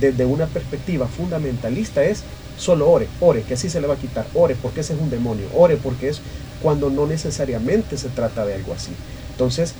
desde 0.00 0.24
una 0.24 0.46
perspectiva 0.46 1.06
fundamentalista 1.06 2.02
es 2.04 2.22
solo 2.58 2.90
ore, 2.90 3.08
ore, 3.20 3.42
que 3.42 3.54
así 3.54 3.70
se 3.70 3.80
le 3.80 3.86
va 3.86 3.94
a 3.94 3.98
quitar, 3.98 4.26
ore 4.34 4.54
porque 4.60 4.80
ese 4.80 4.94
es 4.94 5.00
un 5.00 5.10
demonio, 5.10 5.46
ore 5.54 5.76
porque 5.76 6.08
es 6.08 6.20
cuando 6.62 6.90
no 6.90 7.06
necesariamente 7.06 7.96
se 7.96 8.08
trata 8.08 8.44
de 8.44 8.54
algo 8.54 8.74
así. 8.74 8.90
Entonces, 9.32 9.74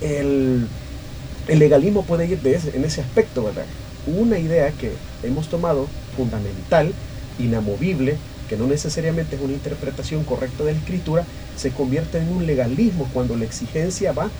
el, 0.00 0.68
legalismo 1.48 2.02
puede 2.02 2.26
ir 2.26 2.40
de 2.40 2.58
en 2.74 2.84
ese 2.84 3.00
aspecto, 3.00 3.44
¿verdad? 3.44 3.64
Una 4.06 4.38
idea 4.38 4.70
que 4.72 4.92
hemos 5.22 5.48
tomado 5.48 5.86
fundamental 6.16 6.92
inamovible, 7.38 8.16
que 8.48 8.56
no 8.56 8.66
necesariamente 8.66 9.36
es 9.36 9.42
una 9.42 9.52
interpretación 9.52 10.24
correcta 10.24 10.64
de 10.64 10.72
la 10.72 10.78
escritura, 10.78 11.24
se 11.56 11.70
convierte 11.70 12.18
en 12.18 12.28
un 12.28 12.46
legalismo 12.46 13.08
cuando 13.12 13.36
la 13.36 13.44
exigencia 13.44 14.12
va 14.12 14.30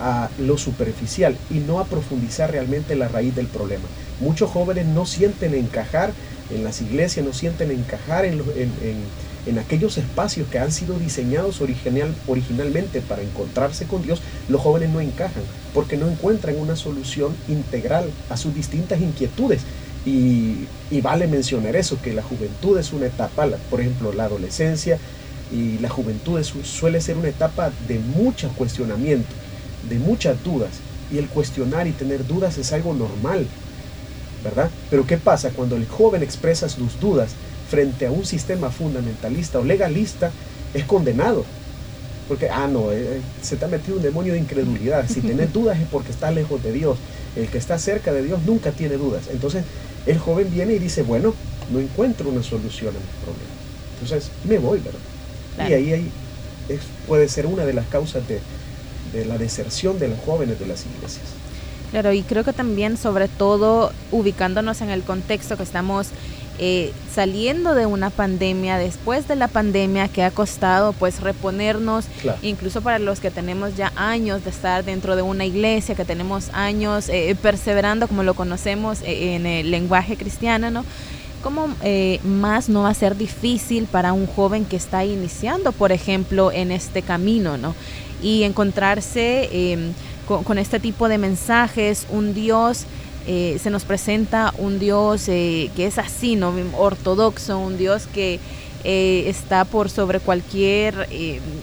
a 0.00 0.28
lo 0.38 0.58
superficial 0.58 1.36
y 1.50 1.54
no 1.54 1.78
a 1.78 1.84
profundizar 1.84 2.50
realmente 2.50 2.96
la 2.96 3.08
raíz 3.08 3.34
del 3.34 3.46
problema. 3.46 3.84
Muchos 4.20 4.50
jóvenes 4.50 4.86
no 4.86 5.06
sienten 5.06 5.54
encajar 5.54 6.12
en 6.50 6.64
las 6.64 6.80
iglesias, 6.82 7.24
no 7.24 7.32
sienten 7.32 7.70
encajar 7.70 8.24
en, 8.24 8.40
en, 8.56 8.96
aquellos 9.58 9.98
espacios 9.98 10.48
que 10.48 10.58
han 10.58 10.72
sido 10.72 10.98
diseñados 10.98 11.60
original, 11.60 12.14
originalmente 12.26 13.00
para 13.00 13.22
encontrarse 13.22 13.86
con 13.86 14.02
Dios. 14.02 14.20
Los 14.48 14.60
jóvenes 14.60 14.90
no 14.90 15.00
encajan 15.00 15.42
porque 15.74 15.96
no 15.96 16.08
encuentran 16.08 16.56
una 16.58 16.76
solución 16.76 17.34
integral 17.48 18.10
a 18.30 18.36
sus 18.36 18.54
distintas 18.54 19.00
inquietudes 19.00 19.62
y, 20.06 20.66
vale 21.02 21.26
mencionar 21.26 21.76
eso, 21.76 22.00
que 22.00 22.12
la 22.12 22.22
juventud 22.22 22.78
es 22.78 22.92
una 22.92 23.06
etapa, 23.06 23.46
por 23.70 23.80
ejemplo, 23.80 24.12
la 24.12 24.24
adolescencia 24.24 24.98
y 25.52 25.78
la 25.78 25.88
juventud 25.88 26.42
suele 26.42 27.00
ser 27.00 27.16
una 27.16 27.28
etapa 27.28 27.70
de 27.88 27.98
mucho 27.98 28.50
cuestionamiento, 28.50 29.28
de 29.88 29.98
muchas 29.98 30.42
dudas. 30.42 30.70
Y 31.12 31.18
el 31.18 31.28
cuestionar 31.28 31.86
y 31.86 31.92
tener 31.92 32.26
dudas 32.26 32.58
es 32.58 32.72
algo 32.72 32.94
normal, 32.94 33.46
¿verdad? 34.42 34.70
Pero 34.90 35.06
¿qué 35.06 35.16
pasa 35.16 35.50
cuando 35.50 35.76
el 35.76 35.86
joven 35.86 36.22
expresa 36.22 36.68
sus 36.68 36.98
dudas 36.98 37.30
frente 37.74 38.06
a 38.06 38.12
un 38.12 38.24
sistema 38.24 38.70
fundamentalista 38.70 39.58
o 39.58 39.64
legalista? 39.64 40.30
Es 40.72 40.84
condenado. 40.84 41.44
Porque, 42.28 42.48
ah, 42.48 42.68
no, 42.68 42.92
eh, 42.92 43.20
se 43.42 43.56
te 43.56 43.64
ha 43.64 43.68
metido 43.68 43.96
un 43.96 44.02
demonio 44.02 44.32
de 44.32 44.38
incredulidad. 44.38 45.08
Si 45.08 45.20
tienes 45.22 45.52
dudas 45.52 45.78
es 45.80 45.88
porque 45.88 46.12
estás 46.12 46.32
lejos 46.32 46.62
de 46.62 46.72
Dios. 46.72 46.98
El 47.34 47.48
que 47.48 47.58
está 47.58 47.78
cerca 47.78 48.12
de 48.12 48.22
Dios 48.22 48.40
nunca 48.46 48.70
tiene 48.70 48.96
dudas. 48.96 49.24
Entonces, 49.30 49.64
el 50.06 50.18
joven 50.18 50.50
viene 50.52 50.74
y 50.74 50.78
dice, 50.78 51.02
bueno, 51.02 51.34
no 51.72 51.80
encuentro 51.80 52.28
una 52.28 52.42
solución 52.42 52.90
a 52.90 52.98
mi 52.98 53.24
problema. 53.24 53.54
Entonces 53.94 54.30
me 54.48 54.58
voy, 54.58 54.80
¿verdad? 54.80 55.68
Y 55.68 55.72
ahí, 55.72 56.10
puede 57.06 57.28
ser 57.28 57.46
una 57.46 57.64
de 57.64 57.72
las 57.72 57.86
causas 57.86 58.22
de, 58.28 58.40
la 59.24 59.38
deserción 59.38 59.98
de 59.98 60.08
los 60.08 60.18
jóvenes 60.20 60.58
de 60.58 60.66
las 60.66 60.84
iglesias. 60.86 61.24
Claro, 61.92 62.12
y 62.12 62.22
creo 62.22 62.42
que 62.42 62.52
también, 62.52 62.96
sobre 62.96 63.28
todo, 63.28 63.92
ubicándonos 64.10 64.80
en 64.80 64.90
el 64.90 65.02
contexto 65.02 65.56
que 65.56 65.62
estamos 65.62 66.08
eh, 66.58 66.92
saliendo 67.12 67.74
de 67.74 67.86
una 67.86 68.10
pandemia, 68.10 68.78
después 68.78 69.26
de 69.26 69.34
la 69.34 69.48
pandemia 69.48 70.06
que 70.06 70.22
ha 70.22 70.30
costado 70.30 70.92
pues 70.92 71.20
reponernos, 71.20 72.06
incluso 72.42 72.80
para 72.80 73.00
los 73.00 73.18
que 73.18 73.32
tenemos 73.32 73.76
ya 73.76 73.92
años 73.96 74.44
de 74.44 74.50
estar 74.50 74.84
dentro 74.84 75.16
de 75.16 75.22
una 75.22 75.44
iglesia, 75.44 75.96
que 75.96 76.04
tenemos 76.04 76.50
años 76.52 77.08
eh, 77.08 77.36
perseverando 77.40 78.06
como 78.06 78.22
lo 78.22 78.34
conocemos 78.34 79.00
eh, 79.02 79.34
en 79.34 79.46
el 79.46 79.70
lenguaje 79.70 80.16
cristiano, 80.16 80.70
¿no? 80.70 80.84
¿Cómo 81.42 81.68
más 82.24 82.70
no 82.70 82.84
va 82.84 82.88
a 82.88 82.94
ser 82.94 83.18
difícil 83.18 83.84
para 83.84 84.14
un 84.14 84.26
joven 84.26 84.64
que 84.64 84.76
está 84.76 85.04
iniciando, 85.04 85.72
por 85.72 85.92
ejemplo, 85.92 86.50
en 86.50 86.72
este 86.72 87.02
camino, 87.02 87.58
¿no? 87.58 87.74
Y 88.22 88.44
encontrarse 88.44 89.72
em, 89.72 89.92
con, 90.26 90.42
con 90.42 90.56
este 90.56 90.80
tipo 90.80 91.06
de 91.06 91.18
mensajes, 91.18 92.06
un 92.08 92.32
Dios 92.32 92.86
eh, 93.26 93.58
se 93.62 93.70
nos 93.70 93.84
presenta 93.84 94.52
un 94.58 94.78
Dios 94.78 95.28
eh, 95.28 95.70
que 95.74 95.86
es 95.86 95.98
así, 95.98 96.36
¿no? 96.36 96.52
ortodoxo, 96.76 97.58
un 97.58 97.78
Dios 97.78 98.06
que 98.12 98.38
eh, 98.84 99.24
está 99.28 99.64
por 99.64 99.88
sobre 99.88 100.20
cualquier 100.20 101.08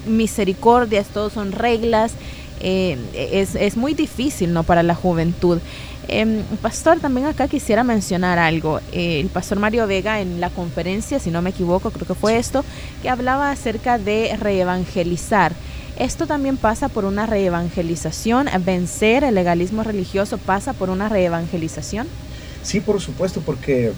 misericordia, 0.07 1.03
todos 1.03 1.33
son 1.33 1.51
reglas. 1.51 2.13
es, 2.61 3.55
es, 3.55 3.77
muy 3.77 3.93
difícil 3.93 4.53
¿no? 4.53 4.63
para 4.63 4.81
la 4.81 4.95
juventud. 4.95 5.59
Em, 6.07 6.43
pastor, 6.61 6.99
también 6.99 7.27
acá 7.27 7.47
quisiera 7.47 7.83
mencionar 7.83 8.39
algo. 8.39 8.79
el 8.91 9.27
pastor 9.27 9.59
Mario 9.59 9.85
Vega 9.85 10.19
en 10.19 10.41
la 10.41 10.49
conferencia, 10.49 11.19
si 11.19 11.29
no 11.29 11.43
me 11.43 11.51
equivoco, 11.51 11.91
creo 11.91 12.07
que 12.07 12.15
fue 12.15 12.37
esto, 12.37 12.65
que 13.03 13.09
hablaba 13.09 13.51
acerca 13.51 13.99
de 13.99 14.35
reevangelizar. 14.39 15.53
Esto 16.01 16.25
también 16.25 16.57
pasa 16.57 16.89
por 16.89 17.05
una 17.05 17.27
reevangelización. 17.27 18.49
Vencer 18.65 19.23
el 19.23 19.35
legalismo 19.35 19.83
religioso 19.83 20.39
pasa 20.39 20.73
por 20.73 20.89
una 20.89 21.09
reevangelización. 21.09 22.07
Sí, 22.63 22.79
por 22.79 22.99
supuesto, 22.99 23.43
porque 23.45 23.91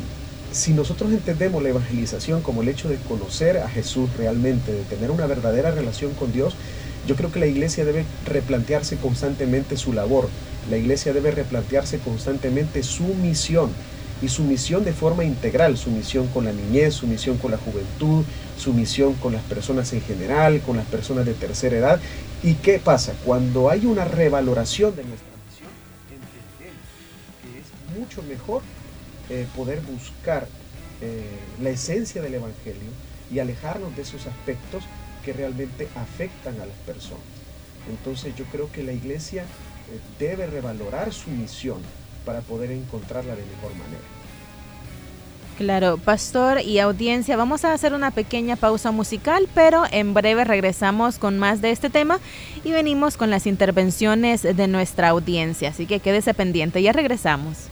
si 0.51 0.73
nosotros 0.73 1.13
entendemos 1.13 1.63
la 1.63 1.69
evangelización 1.69 2.41
como 2.41 2.61
el 2.61 2.67
hecho 2.67 2.89
de 2.89 2.97
conocer 2.97 3.59
a 3.59 3.69
Jesús 3.69 4.09
realmente, 4.17 4.73
de 4.73 4.83
tener 4.83 5.11
una 5.11 5.27
verdadera 5.27 5.71
relación 5.71 6.13
con 6.15 6.33
Dios, 6.33 6.55
yo 7.07 7.15
creo 7.15 7.31
que 7.31 7.39
la 7.39 7.47
iglesia 7.47 7.85
debe 7.85 8.03
replantearse 8.25 8.97
constantemente 8.97 9.77
su 9.77 9.93
labor, 9.93 10.27
la 10.69 10.75
iglesia 10.75 11.13
debe 11.13 11.31
replantearse 11.31 11.99
constantemente 11.99 12.83
su 12.83 13.05
misión 13.05 13.69
y 14.21 14.27
su 14.27 14.43
misión 14.43 14.83
de 14.83 14.91
forma 14.91 15.23
integral, 15.23 15.77
su 15.77 15.89
misión 15.89 16.27
con 16.27 16.43
la 16.43 16.51
niñez, 16.51 16.95
su 16.95 17.07
misión 17.07 17.37
con 17.37 17.51
la 17.51 17.57
juventud, 17.57 18.25
su 18.57 18.73
misión 18.73 19.13
con 19.15 19.33
las 19.33 19.43
personas 19.43 19.91
en 19.93 20.01
general, 20.01 20.61
con 20.61 20.77
las 20.77 20.85
personas 20.85 21.25
de 21.25 21.33
tercera 21.33 21.77
edad. 21.77 21.99
¿Y 22.41 22.55
qué 22.55 22.79
pasa? 22.79 23.13
Cuando 23.23 23.69
hay 23.69 23.85
una 23.85 24.05
revaloración 24.05 24.95
de 24.95 25.03
nuestra 25.03 25.29
misión, 25.47 25.69
entendemos 26.09 26.81
que 27.41 27.59
es 27.59 27.99
mucho 27.99 28.23
mejor 28.23 28.61
eh, 29.29 29.47
poder 29.55 29.81
buscar 29.81 30.47
eh, 31.01 31.23
la 31.61 31.69
esencia 31.69 32.21
del 32.21 32.35
Evangelio 32.35 32.89
y 33.31 33.39
alejarnos 33.39 33.95
de 33.95 34.01
esos 34.01 34.27
aspectos 34.27 34.83
que 35.23 35.33
realmente 35.33 35.87
afectan 35.95 36.55
a 36.61 36.65
las 36.65 36.77
personas. 36.85 37.23
Entonces 37.89 38.35
yo 38.35 38.45
creo 38.45 38.71
que 38.71 38.83
la 38.83 38.93
iglesia 38.93 39.43
eh, 39.43 39.99
debe 40.19 40.47
revalorar 40.47 41.13
su 41.13 41.29
misión 41.29 41.81
para 42.25 42.41
poder 42.41 42.71
encontrarla 42.71 43.35
de 43.35 43.43
mejor 43.43 43.71
manera. 43.71 44.22
Claro, 45.57 45.97
pastor 45.97 46.61
y 46.61 46.79
audiencia, 46.79 47.37
vamos 47.37 47.63
a 47.63 47.73
hacer 47.73 47.93
una 47.93 48.09
pequeña 48.09 48.55
pausa 48.55 48.89
musical, 48.91 49.47
pero 49.53 49.83
en 49.91 50.15
breve 50.15 50.43
regresamos 50.45 51.19
con 51.19 51.37
más 51.37 51.61
de 51.61 51.69
este 51.69 51.91
tema 51.91 52.19
y 52.63 52.71
venimos 52.71 53.17
con 53.17 53.29
las 53.29 53.45
intervenciones 53.45 54.41
de 54.41 54.67
nuestra 54.67 55.09
audiencia, 55.09 55.69
así 55.69 55.85
que 55.85 55.99
quédese 55.99 56.33
pendiente, 56.33 56.81
ya 56.81 56.91
regresamos. 56.91 57.69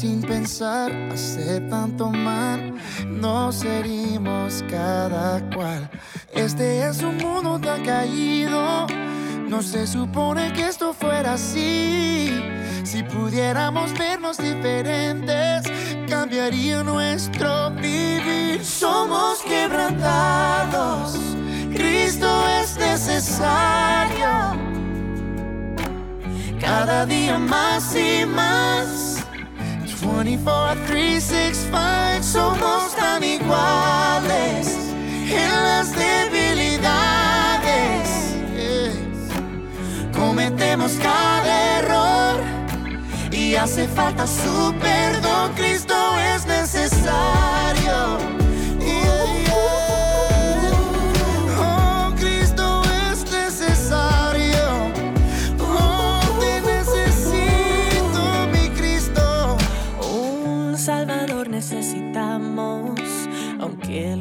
Sin 0.00 0.22
pensar, 0.22 0.92
hacer 1.12 1.68
tanto 1.68 2.10
mal, 2.10 2.72
nos 3.08 3.64
herimos 3.64 4.62
cada 4.70 5.40
cual. 5.50 5.90
Este 6.32 6.86
es 6.86 7.02
un 7.02 7.16
mundo 7.16 7.58
tan 7.58 7.84
caído, 7.84 8.86
no 9.48 9.60
se 9.60 9.88
supone 9.88 10.52
que 10.52 10.68
esto 10.68 10.92
fuera 10.92 11.32
así. 11.32 12.30
Si 12.84 13.02
pudiéramos 13.02 13.92
vernos 13.98 14.38
diferentes, 14.38 15.64
cambiaría 16.08 16.84
nuestro 16.84 17.72
vivir. 17.72 18.64
Somos 18.64 19.40
quebrantados 19.42 21.18
Cristo 21.74 22.28
es 22.60 22.76
necesario. 22.78 24.28
Cada 26.60 27.04
día 27.04 27.38
más 27.38 27.96
y 27.96 28.24
más. 28.24 29.07
24, 30.16 30.74
365 30.86 32.22
somos 32.22 32.94
tan 32.96 33.22
iguales 33.22 34.66
en 35.30 35.50
las 35.50 35.92
debilidades. 35.94 36.78
Cometemos 40.12 40.92
cada 41.02 41.78
error 41.78 42.40
y 43.30 43.54
hace 43.54 43.86
falta 43.88 44.26
su 44.26 44.74
perdón. 44.80 45.52
Cristo 45.54 45.94
es 46.34 46.46
necesario. 46.46 48.37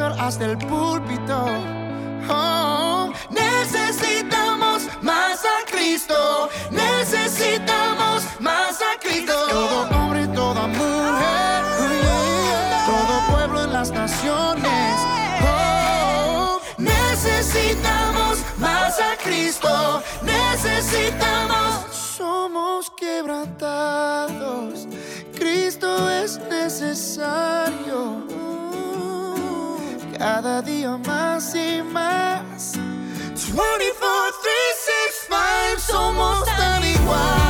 hasta 0.00 0.46
el 0.46 0.56
púlpito. 0.56 1.44
Oh, 2.30 3.12
necesitamos 3.28 4.88
más 5.02 5.44
a 5.44 5.70
Cristo. 5.70 6.48
Necesitamos 6.70 8.22
más 8.40 8.80
a 8.80 8.98
Cristo. 8.98 9.34
Todo 9.50 9.82
hombre, 9.90 10.26
toda 10.28 10.66
mujer. 10.66 11.64
Todo 12.86 13.34
pueblo 13.34 13.64
en 13.64 13.72
las 13.74 13.90
naciones. 13.90 15.00
Oh, 15.44 16.58
necesitamos 16.78 18.38
más 18.56 18.98
a 18.98 19.14
Cristo. 19.22 20.02
Necesitamos. 20.22 21.84
Somos 22.16 22.90
quebrantados. 22.96 24.88
Cristo 25.34 26.08
es 26.08 26.40
necesario 26.48 28.31
cada 30.42 30.60
día 30.62 30.96
más 30.96 31.54
y 31.54 31.82
más. 31.82 32.72
24, 32.74 33.60
3, 33.60 34.54
6, 35.28 35.28
5, 35.28 35.80
somos 35.80 36.44
tan 36.44 36.84
iguales. 36.84 37.41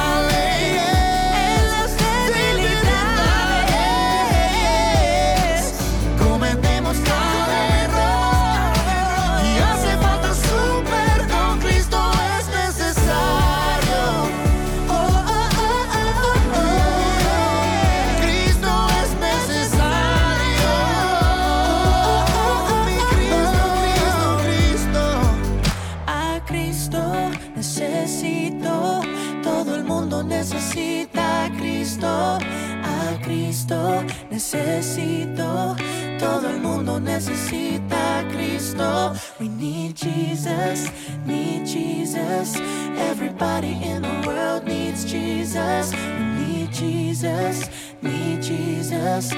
necesito, 27.63 29.03
todo 29.41 29.77
el 29.77 29.85
mundo 29.85 30.25
necesita 30.25 31.45
a 31.45 31.51
Cristo, 31.51 32.09
a 32.09 33.21
Cristo 33.23 34.03
necesito, 34.29 35.77
todo 36.19 36.51
el 36.51 36.59
mundo 36.59 36.99
necesita 36.99 38.19
a 38.19 38.29
Cristo. 38.33 39.13
We 39.39 39.49
need 39.49 39.95
Jesus, 39.95 40.91
need 41.25 41.65
Jesus, 41.65 42.57
everybody 42.99 43.79
in 43.81 44.03
the 44.03 44.27
world 44.27 44.65
needs 44.65 45.05
Jesus. 45.05 45.93
We 45.93 46.25
need 46.43 46.73
Jesus, 46.73 47.71
need 48.03 48.43
Jesus, 48.43 49.31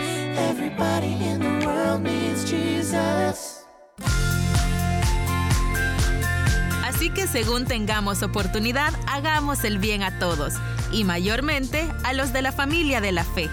everybody 0.49 1.13
in 1.23 1.41
the 1.41 1.67
world 1.67 2.03
needs 2.03 2.51
Jesus. 2.51 3.54
Que 7.15 7.27
según 7.29 7.65
tengamos 7.65 8.23
oportunidad, 8.23 8.93
hagamos 9.07 9.65
el 9.65 9.79
bien 9.79 10.03
a 10.03 10.19
todos, 10.19 10.55
y 10.93 11.05
mayormente 11.05 11.89
a 12.03 12.13
los 12.13 12.33
de 12.33 12.43
la 12.43 12.53
familia 12.53 13.01
de 13.01 13.13
la 13.13 13.25
fe. 13.25 13.49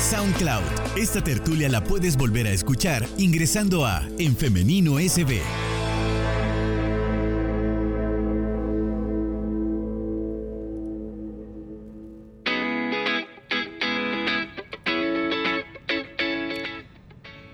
SoundCloud. 0.00 0.62
Esta 0.96 1.22
tertulia 1.22 1.68
la 1.68 1.84
puedes 1.84 2.16
volver 2.16 2.46
a 2.46 2.50
escuchar 2.50 3.06
ingresando 3.18 3.84
a 3.84 4.08
En 4.18 4.34
Femenino 4.36 4.98
SB. 4.98 5.67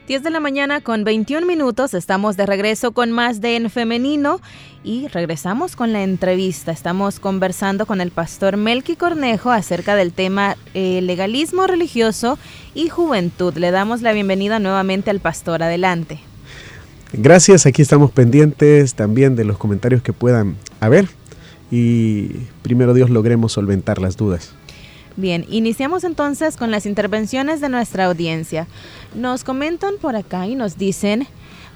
10 0.07 0.23
de 0.23 0.31
la 0.31 0.39
mañana 0.39 0.83
con 0.83 1.03
21 1.03 1.47
minutos, 1.47 1.95
estamos 1.95 2.37
de 2.37 2.45
regreso 2.45 2.93
con 2.93 3.11
más 3.11 3.41
de 3.41 3.57
En 3.57 3.71
Femenino 3.71 4.39
y 4.83 5.09
regresamos 5.09 5.77
con 5.77 5.95
la 5.95 6.03
entrevista. 6.03 6.73
Estamos 6.73 7.19
conversando 7.21 7.87
con 7.87 8.03
el 8.03 8.11
pastor 8.11 8.59
Melqui 8.59 8.97
Cornejo 8.97 9.51
acerca 9.51 9.97
del 9.97 10.13
tema 10.13 10.59
eh, 10.75 11.01
legalismo 11.01 11.67
religioso 11.67 12.39
y 12.75 12.91
juventud. 12.91 13.55
Le 13.57 13.71
damos 13.71 14.03
la 14.03 14.13
bienvenida 14.13 14.59
nuevamente 14.59 15.09
al 15.09 15.21
pastor. 15.21 15.63
Adelante. 15.63 16.21
Gracias, 17.15 17.65
aquí 17.65 17.81
estamos 17.81 18.11
pendientes 18.11 18.95
también 18.95 19.37
de 19.37 19.45
los 19.45 19.57
comentarios 19.57 20.03
que 20.03 20.13
puedan 20.13 20.57
haber 20.81 21.09
y 21.71 22.29
primero 22.61 22.93
Dios 22.93 23.09
logremos 23.09 23.53
solventar 23.53 24.03
las 24.03 24.19
dudas. 24.19 24.53
Bien, 25.17 25.47
iniciamos 25.49 26.03
entonces 26.03 26.57
con 26.57 26.71
las 26.71 26.87
intervenciones 26.87 27.61
de 27.61 27.69
nuestra 27.69 28.07
audiencia. 28.07 28.67
Nos 29.15 29.45
comentan 29.45 29.95
por 30.01 30.17
acá 30.17 30.47
y 30.49 30.57
nos 30.57 30.77
dicen, 30.77 31.29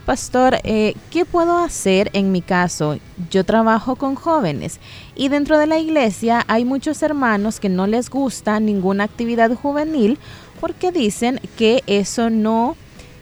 Pastor, 0.08 0.58
eh, 0.64 0.94
¿qué 1.10 1.26
puedo 1.26 1.58
hacer 1.58 2.08
en 2.14 2.32
mi 2.32 2.40
caso? 2.40 2.98
Yo 3.30 3.44
trabajo 3.44 3.94
con 3.94 4.14
jóvenes 4.14 4.80
y 5.14 5.28
dentro 5.28 5.58
de 5.58 5.66
la 5.66 5.78
iglesia 5.78 6.44
hay 6.48 6.64
muchos 6.64 7.02
hermanos 7.02 7.60
que 7.60 7.68
no 7.68 7.86
les 7.86 8.08
gusta 8.08 8.58
ninguna 8.58 9.04
actividad 9.04 9.54
juvenil 9.54 10.18
porque 10.62 10.92
dicen 10.92 11.40
que 11.58 11.84
eso 11.86 12.30
no, 12.30 12.74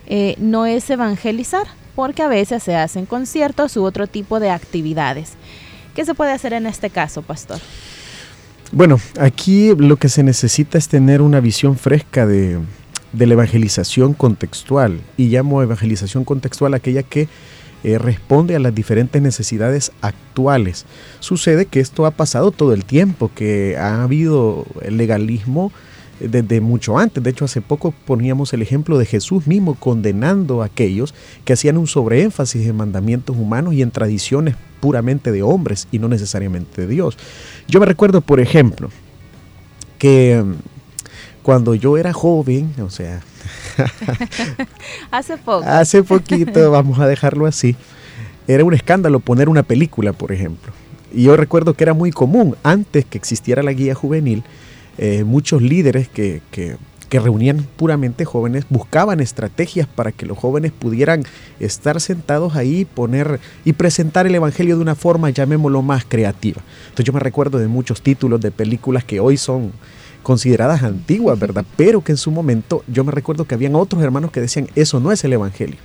eh, 0.07 0.37
no 0.39 0.65
es 0.65 0.89
evangelizar, 0.89 1.67
porque 1.97 2.23
a 2.23 2.29
veces 2.29 2.63
se 2.63 2.77
hacen 2.77 3.05
conciertos 3.05 3.77
u 3.77 3.85
otro 3.85 4.07
tipo 4.07 4.39
de 4.39 4.51
actividades. 4.51 5.33
¿Qué 5.95 6.05
se 6.05 6.15
puede 6.15 6.31
hacer 6.31 6.53
en 6.53 6.67
este 6.67 6.89
caso, 6.89 7.23
pastor? 7.23 7.59
Bueno, 8.73 8.99
aquí 9.21 9.75
lo 9.77 9.97
que 9.97 10.09
se 10.09 10.25
necesita 10.25 10.77
es 10.77 10.89
tener 10.89 11.23
una 11.23 11.41
visión 11.41 11.77
fresca 11.77 12.27
de, 12.27 12.59
la 13.13 13.33
evangelización 13.33 14.13
contextual 14.13 15.01
y 15.17 15.29
llamo 15.29 15.63
evangelización 15.63 16.25
contextual 16.25 16.75
aquella 16.75 17.05
que 17.05 17.29
eh, 17.85 17.99
responde 17.99 18.57
a 18.57 18.59
las 18.59 18.75
diferentes 18.75 19.23
necesidades 19.23 19.93
actuales. 20.01 20.85
Sucede 21.21 21.67
que 21.67 21.79
esto 21.79 22.07
ha 22.07 22.11
pasado 22.11 22.51
todo 22.51 22.73
el 22.73 22.85
tiempo, 22.85 23.31
que 23.35 23.77
ha 23.79 24.03
habido 24.03 24.67
legalismo 24.89 25.71
desde 26.19 26.61
mucho 26.61 26.99
antes. 26.99 27.23
De 27.23 27.31
hecho, 27.31 27.45
hace 27.45 27.61
poco 27.61 27.95
poníamos 28.05 28.53
el 28.53 28.63
ejemplo 28.63 28.99
de 28.99 29.07
Jesús 29.07 29.47
mismo 29.47 29.77
condenando 29.77 30.63
a 30.63 30.67
aquellos 30.67 31.15
que 31.45 31.53
hacían 31.53 31.77
un 31.77 31.87
sobreénfasis 31.87 32.67
en 32.67 32.77
mandamientos 32.77 33.37
humanos 33.37 33.75
y 33.75 33.83
en 33.83 33.93
tradiciones 33.93 34.57
puramente 34.81 35.33
de 35.33 35.43
hombres 35.43 35.89
y 35.91 35.99
no 35.99 36.09
necesariamente 36.09 36.83
de 36.83 36.87
Dios. 36.87 37.17
Yo 37.69 37.81
me 37.81 37.87
recuerdo, 37.87 38.21
por 38.21 38.41
ejemplo, 38.41 38.91
que 39.99 40.43
mm, 40.45 40.55
cuando 41.43 41.75
yo 41.75 41.97
era 41.97 42.13
joven, 42.13 42.75
o 42.81 42.91
sea, 42.91 43.23
hace 45.11 45.37
poco, 45.37 45.65
hace 45.67 46.03
poquito, 46.03 46.71
vamos 46.73 46.99
a 46.99 47.07
dejarlo 47.07 47.47
así, 47.47 47.77
era 48.49 48.65
un 48.65 48.75
escándalo 48.75 49.21
poner 49.21 49.49
una 49.49 49.63
película, 49.63 50.13
por 50.13 50.33
ejemplo. 50.33 50.73
Y 51.13 51.25
yo 51.25 51.37
recuerdo 51.37 51.75
que 51.75 51.85
era 51.85 51.95
muy 51.95 52.11
común, 52.11 52.57
antes 52.63 53.05
que 53.05 53.19
existiera 53.19 53.63
la 53.63 53.73
guía 53.73 53.95
juvenil, 53.95 54.45
eh, 54.99 55.25
muchos 55.25 55.63
líderes 55.63 56.09
que, 56.09 56.43
que, 56.51 56.77
reunían 57.11 57.67
puramente 57.77 58.25
jóvenes 58.25 58.67
buscaban 58.69 59.21
estrategias 59.21 59.87
para 59.87 60.13
que 60.13 60.27
los 60.27 60.37
jóvenes 60.37 60.73
pudieran 60.73 61.23
estar 61.61 62.01
sentados 62.01 62.57
ahí 62.57 62.85
poner 62.85 63.41
y 63.65 63.73
presentar 63.73 64.27
el 64.27 64.35
evangelio 64.35 64.77
de 64.77 64.83
una 64.83 64.95
forma, 64.95 65.31
llamémoslo 65.31 65.83
más 65.83 66.05
creativa. 66.05 66.63
Entonces 66.85 67.05
yo 67.05 67.13
me 67.13 67.21
recuerdo 67.21 67.59
de 67.59 67.69
muchos 67.69 68.03
títulos 68.03 68.41
de 68.41 68.51
películas 68.51 69.05
que 69.05 69.21
hoy 69.21 69.37
son 69.37 69.73
consideradas 70.23 70.83
antiguas, 70.83 71.39
¿verdad? 71.39 71.65
Pero 71.77 72.03
que 72.03 72.13
en 72.13 72.19
su 72.19 72.33
momento 72.33 72.83
yo 72.89 73.05
me 73.05 73.13
recuerdo 73.13 73.45
que 73.45 73.55
habían 73.55 73.77
otros 73.77 74.03
hermanos 74.03 74.33
que 74.33 74.41
decían, 74.41 74.69
eso 74.75 74.99
no 74.99 75.13
es 75.13 75.23
el 75.25 75.33
evangelio. 75.33 75.79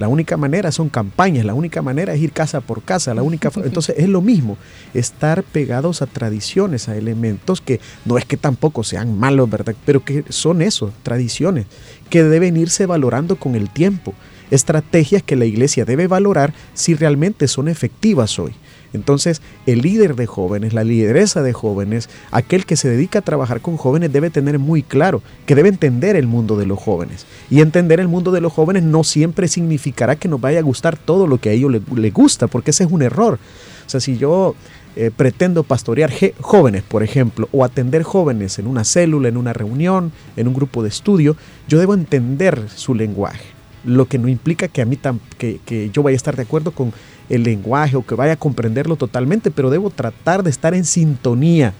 La 0.00 0.08
única 0.08 0.38
manera 0.38 0.72
son 0.72 0.88
campañas, 0.88 1.44
la 1.44 1.52
única 1.52 1.82
manera 1.82 2.14
es 2.14 2.22
ir 2.22 2.32
casa 2.32 2.62
por 2.62 2.82
casa, 2.82 3.12
la 3.12 3.22
única 3.22 3.50
entonces 3.62 3.96
es 3.98 4.08
lo 4.08 4.22
mismo, 4.22 4.56
estar 4.94 5.42
pegados 5.42 6.00
a 6.00 6.06
tradiciones, 6.06 6.88
a 6.88 6.96
elementos 6.96 7.60
que 7.60 7.80
no 8.06 8.16
es 8.16 8.24
que 8.24 8.38
tampoco 8.38 8.82
sean 8.82 9.18
malos, 9.18 9.50
¿verdad? 9.50 9.74
Pero 9.84 10.02
que 10.02 10.24
son 10.30 10.62
eso, 10.62 10.90
tradiciones 11.02 11.66
que 12.08 12.24
deben 12.24 12.56
irse 12.56 12.86
valorando 12.86 13.36
con 13.36 13.54
el 13.54 13.68
tiempo, 13.68 14.14
estrategias 14.50 15.22
que 15.22 15.36
la 15.36 15.44
iglesia 15.44 15.84
debe 15.84 16.06
valorar 16.06 16.54
si 16.72 16.94
realmente 16.94 17.46
son 17.46 17.68
efectivas 17.68 18.38
hoy. 18.38 18.54
Entonces, 18.92 19.40
el 19.66 19.82
líder 19.82 20.16
de 20.16 20.26
jóvenes, 20.26 20.72
la 20.72 20.84
lideresa 20.84 21.42
de 21.42 21.52
jóvenes, 21.52 22.08
aquel 22.30 22.66
que 22.66 22.76
se 22.76 22.88
dedica 22.88 23.20
a 23.20 23.22
trabajar 23.22 23.60
con 23.60 23.76
jóvenes 23.76 24.12
debe 24.12 24.30
tener 24.30 24.58
muy 24.58 24.82
claro 24.82 25.22
que 25.46 25.54
debe 25.54 25.68
entender 25.68 26.16
el 26.16 26.26
mundo 26.26 26.56
de 26.56 26.66
los 26.66 26.78
jóvenes. 26.78 27.26
Y 27.50 27.60
entender 27.60 28.00
el 28.00 28.08
mundo 28.08 28.32
de 28.32 28.40
los 28.40 28.52
jóvenes 28.52 28.82
no 28.82 29.04
siempre 29.04 29.48
significará 29.48 30.16
que 30.16 30.28
nos 30.28 30.40
vaya 30.40 30.58
a 30.58 30.62
gustar 30.62 30.96
todo 30.96 31.26
lo 31.26 31.38
que 31.38 31.50
a 31.50 31.52
ellos 31.52 31.72
les, 31.72 32.12
gusta, 32.12 32.48
porque 32.48 32.70
ese 32.70 32.84
es 32.84 32.90
un 32.90 33.02
error. 33.02 33.38
O 33.86 33.90
sea, 33.90 34.00
si 34.00 34.16
yo 34.16 34.54
eh, 34.96 35.10
pretendo 35.16 35.62
pastorear 35.62 36.12
jóvenes, 36.40 36.82
por 36.82 37.02
ejemplo, 37.02 37.48
o 37.52 37.64
atender 37.64 38.02
jóvenes 38.02 38.58
en 38.58 38.66
una 38.66 38.84
célula, 38.84 39.28
en 39.28 39.36
una 39.36 39.52
reunión, 39.52 40.12
en 40.36 40.48
un 40.48 40.54
grupo 40.54 40.82
de 40.82 40.88
estudio, 40.88 41.36
yo 41.68 41.78
debo 41.78 41.94
entender 41.94 42.68
su 42.74 42.94
lenguaje. 42.94 43.44
Lo 43.84 44.06
que 44.06 44.18
no 44.18 44.28
implica 44.28 44.68
que 44.68 44.82
a 44.82 44.84
mí 44.84 44.98
que, 45.38 45.58
que 45.64 45.90
yo 45.90 46.02
vaya 46.02 46.14
a 46.14 46.16
estar 46.16 46.36
de 46.36 46.42
acuerdo 46.42 46.72
con 46.72 46.92
el 47.30 47.44
lenguaje 47.44 47.96
o 47.96 48.04
que 48.04 48.14
vaya 48.14 48.34
a 48.34 48.36
comprenderlo 48.36 48.96
totalmente, 48.96 49.50
pero 49.50 49.70
debo 49.70 49.88
tratar 49.88 50.42
de 50.42 50.50
estar 50.50 50.74
en 50.74 50.84
sintonía, 50.84 51.72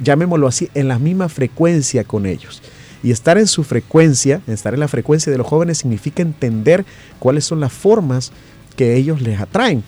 llamémoslo 0.00 0.46
así, 0.46 0.70
en 0.72 0.88
la 0.88 0.98
misma 0.98 1.28
frecuencia 1.28 2.04
con 2.04 2.24
ellos. 2.24 2.62
Y 3.02 3.10
estar 3.10 3.36
en 3.36 3.46
su 3.46 3.64
frecuencia, 3.64 4.40
estar 4.46 4.72
en 4.72 4.80
la 4.80 4.88
frecuencia 4.88 5.30
de 5.30 5.36
los 5.36 5.46
jóvenes 5.46 5.78
significa 5.78 6.22
entender 6.22 6.86
cuáles 7.18 7.44
son 7.44 7.60
las 7.60 7.72
formas 7.72 8.32
que 8.76 8.96
ellos 8.96 9.20
les 9.20 9.38
atraen 9.40 9.84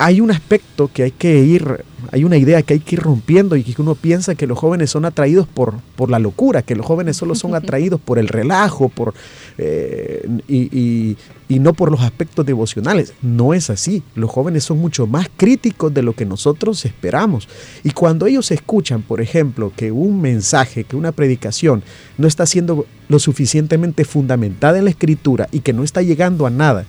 hay 0.00 0.22
un 0.22 0.30
aspecto 0.30 0.90
que 0.90 1.02
hay 1.02 1.10
que 1.10 1.40
ir, 1.40 1.84
hay 2.10 2.24
una 2.24 2.38
idea 2.38 2.62
que 2.62 2.72
hay 2.72 2.80
que 2.80 2.96
ir 2.96 3.02
rompiendo 3.02 3.54
y 3.54 3.62
que 3.62 3.82
uno 3.82 3.94
piensa 3.94 4.34
que 4.34 4.46
los 4.46 4.58
jóvenes 4.58 4.88
son 4.88 5.04
atraídos 5.04 5.46
por, 5.46 5.74
por 5.94 6.08
la 6.08 6.18
locura, 6.18 6.62
que 6.62 6.74
los 6.74 6.86
jóvenes 6.86 7.18
solo 7.18 7.34
son 7.34 7.54
atraídos 7.54 8.00
por 8.00 8.18
el 8.18 8.28
relajo 8.28 8.88
por, 8.88 9.12
eh, 9.58 10.26
y, 10.48 11.18
y, 11.50 11.58
no 11.58 11.74
por 11.74 11.90
los 11.90 12.00
aspectos 12.00 12.46
devocionales. 12.46 13.12
No 13.20 13.52
es 13.52 13.68
así. 13.68 14.02
Los 14.14 14.30
jóvenes 14.30 14.64
son 14.64 14.78
mucho 14.78 15.06
más 15.06 15.28
críticos 15.36 15.92
de 15.92 16.02
lo 16.02 16.14
que 16.14 16.24
nosotros 16.24 16.86
esperamos. 16.86 17.46
Y 17.84 17.90
cuando 17.90 18.24
ellos 18.24 18.50
escuchan, 18.52 19.02
por 19.02 19.20
ejemplo, 19.20 19.70
que 19.76 19.92
un 19.92 20.22
mensaje, 20.22 20.84
que 20.84 20.96
una 20.96 21.12
predicación 21.12 21.82
no 22.16 22.26
está 22.26 22.46
siendo 22.46 22.86
lo 23.08 23.18
suficientemente 23.18 24.06
fundamentada 24.06 24.78
en 24.78 24.84
la 24.84 24.90
escritura 24.90 25.48
y 25.52 25.60
que 25.60 25.74
no 25.74 25.84
está 25.84 26.00
llegando 26.00 26.46
a 26.46 26.50
nada, 26.50 26.86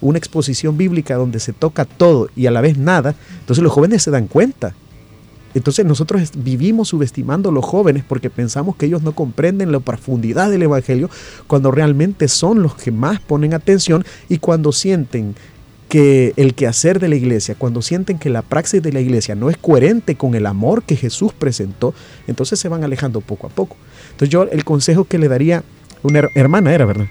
una 0.00 0.18
exposición 0.18 0.76
bíblica 0.76 1.16
donde 1.16 1.40
se 1.40 1.52
toca 1.52 1.84
todo 1.84 2.28
y 2.36 2.46
a 2.46 2.50
la 2.50 2.60
vez 2.60 2.78
nada, 2.78 3.14
entonces 3.40 3.62
los 3.62 3.72
jóvenes 3.72 4.02
se 4.02 4.10
dan 4.10 4.26
cuenta. 4.26 4.74
Entonces 5.54 5.84
nosotros 5.84 6.30
vivimos 6.36 6.88
subestimando 6.88 7.48
a 7.48 7.52
los 7.52 7.64
jóvenes 7.64 8.04
porque 8.06 8.30
pensamos 8.30 8.76
que 8.76 8.86
ellos 8.86 9.02
no 9.02 9.12
comprenden 9.12 9.72
la 9.72 9.80
profundidad 9.80 10.50
del 10.50 10.62
Evangelio 10.62 11.10
cuando 11.46 11.72
realmente 11.72 12.28
son 12.28 12.62
los 12.62 12.74
que 12.76 12.92
más 12.92 13.20
ponen 13.20 13.52
atención 13.52 14.04
y 14.28 14.38
cuando 14.38 14.70
sienten 14.70 15.34
que 15.88 16.34
el 16.36 16.54
quehacer 16.54 17.00
de 17.00 17.08
la 17.08 17.16
iglesia, 17.16 17.56
cuando 17.58 17.82
sienten 17.82 18.20
que 18.20 18.30
la 18.30 18.42
praxis 18.42 18.80
de 18.80 18.92
la 18.92 19.00
iglesia 19.00 19.34
no 19.34 19.50
es 19.50 19.56
coherente 19.56 20.14
con 20.14 20.36
el 20.36 20.46
amor 20.46 20.84
que 20.84 20.94
Jesús 20.94 21.32
presentó, 21.32 21.94
entonces 22.28 22.60
se 22.60 22.68
van 22.68 22.84
alejando 22.84 23.20
poco 23.20 23.48
a 23.48 23.50
poco. 23.50 23.76
Entonces 24.12 24.28
yo 24.28 24.44
el 24.44 24.64
consejo 24.64 25.02
que 25.04 25.18
le 25.18 25.26
daría, 25.26 25.64
una 26.04 26.22
hermana 26.36 26.72
era, 26.72 26.84
¿verdad? 26.84 27.06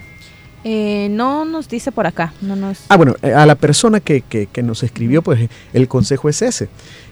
Eh, 0.64 1.08
no 1.12 1.46
nos 1.46 1.70
dice 1.70 1.92
por 1.92 2.08
acá. 2.08 2.34
No 2.42 2.56
nos... 2.56 2.82
Ah, 2.90 2.98
bueno, 2.98 3.16
eh, 3.22 3.34
a 3.34 3.46
la 3.46 3.56
persona 3.56 4.00
que, 4.00 4.22
que, 4.22 4.64
nos 4.64 4.84
escribió, 4.84 5.22
pues 5.22 5.50
el 5.74 5.88
consejo 5.88 6.30
es 6.30 6.42
ese, 6.42 6.70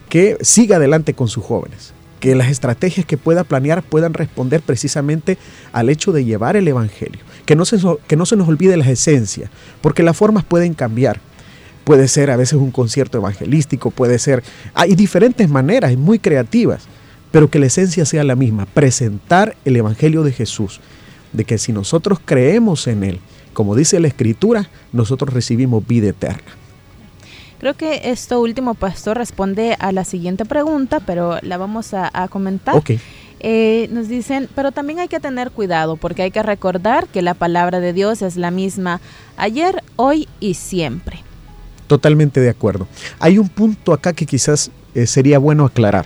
que 0.09 0.37
siga 0.41 0.77
adelante 0.77 1.13
con 1.13 1.27
sus 1.27 1.43
jóvenes, 1.43 1.93
que 2.19 2.35
las 2.35 2.49
estrategias 2.49 3.05
que 3.05 3.17
pueda 3.17 3.43
planear 3.43 3.83
puedan 3.83 4.13
responder 4.13 4.61
precisamente 4.61 5.37
al 5.71 5.89
hecho 5.89 6.11
de 6.11 6.25
llevar 6.25 6.57
el 6.57 6.67
Evangelio, 6.67 7.21
que 7.45 7.55
no 7.55 7.65
se, 7.65 7.77
que 8.07 8.15
no 8.15 8.25
se 8.25 8.35
nos 8.35 8.47
olvide 8.47 8.75
las 8.75 8.87
esencias, 8.87 9.49
porque 9.81 10.03
las 10.03 10.17
formas 10.17 10.43
pueden 10.43 10.73
cambiar. 10.73 11.19
Puede 11.85 12.09
ser 12.09 12.31
a 12.31 12.35
veces 12.35 12.59
un 12.59 12.71
concierto 12.71 13.17
evangelístico, 13.17 13.91
puede 13.91 14.19
ser... 14.19 14.43
Hay 14.73 14.93
diferentes 14.95 15.49
maneras, 15.49 15.95
muy 15.95 16.19
creativas, 16.19 16.85
pero 17.31 17.49
que 17.49 17.59
la 17.59 17.67
esencia 17.67 18.03
sea 18.03 18.25
la 18.25 18.35
misma, 18.35 18.65
presentar 18.65 19.55
el 19.63 19.77
Evangelio 19.77 20.23
de 20.23 20.33
Jesús, 20.33 20.81
de 21.31 21.45
que 21.45 21.57
si 21.57 21.71
nosotros 21.71 22.19
creemos 22.25 22.87
en 22.87 23.05
Él, 23.05 23.21
como 23.57 23.73
dice 23.73 23.99
la 23.99 24.07
Escritura, 24.07 24.69
nosotros 24.93 25.33
recibimos 25.33 25.87
vida 25.87 26.09
eterna. 26.09 26.43
Creo 27.57 27.73
que 27.73 28.11
esto 28.11 28.39
último, 28.39 28.75
pastor, 28.75 29.17
responde 29.17 29.75
a 29.79 29.91
la 29.91 30.05
siguiente 30.05 30.45
pregunta, 30.45 30.99
pero 30.99 31.39
la 31.41 31.57
vamos 31.57 31.95
a, 31.95 32.27
comentar. 32.27 32.83
Eh, 33.39 33.89
nos 33.91 34.09
dicen, 34.09 34.47
pero 34.53 34.71
también 34.71 34.99
hay 34.99 35.07
que 35.07 35.19
tener 35.19 35.49
cuidado 35.49 35.95
porque 35.95 36.21
hay 36.21 36.29
que 36.29 36.43
recordar 36.43 37.07
que 37.07 37.23
la 37.23 37.33
palabra 37.33 37.79
de 37.79 37.93
Dios 37.93 38.21
es 38.21 38.37
la 38.37 38.51
misma 38.51 39.01
ayer, 39.37 39.81
hoy 39.95 40.27
y 40.39 40.53
siempre. 40.53 41.23
Totalmente 41.87 42.39
de 42.39 42.51
acuerdo. 42.51 42.87
Hay 43.17 43.39
un 43.39 43.49
punto 43.49 43.91
acá 43.91 44.13
que 44.13 44.27
quizás 44.27 44.69
eh, 44.93 45.07
sería 45.07 45.39
bueno 45.39 45.65
aclarar. 45.65 46.05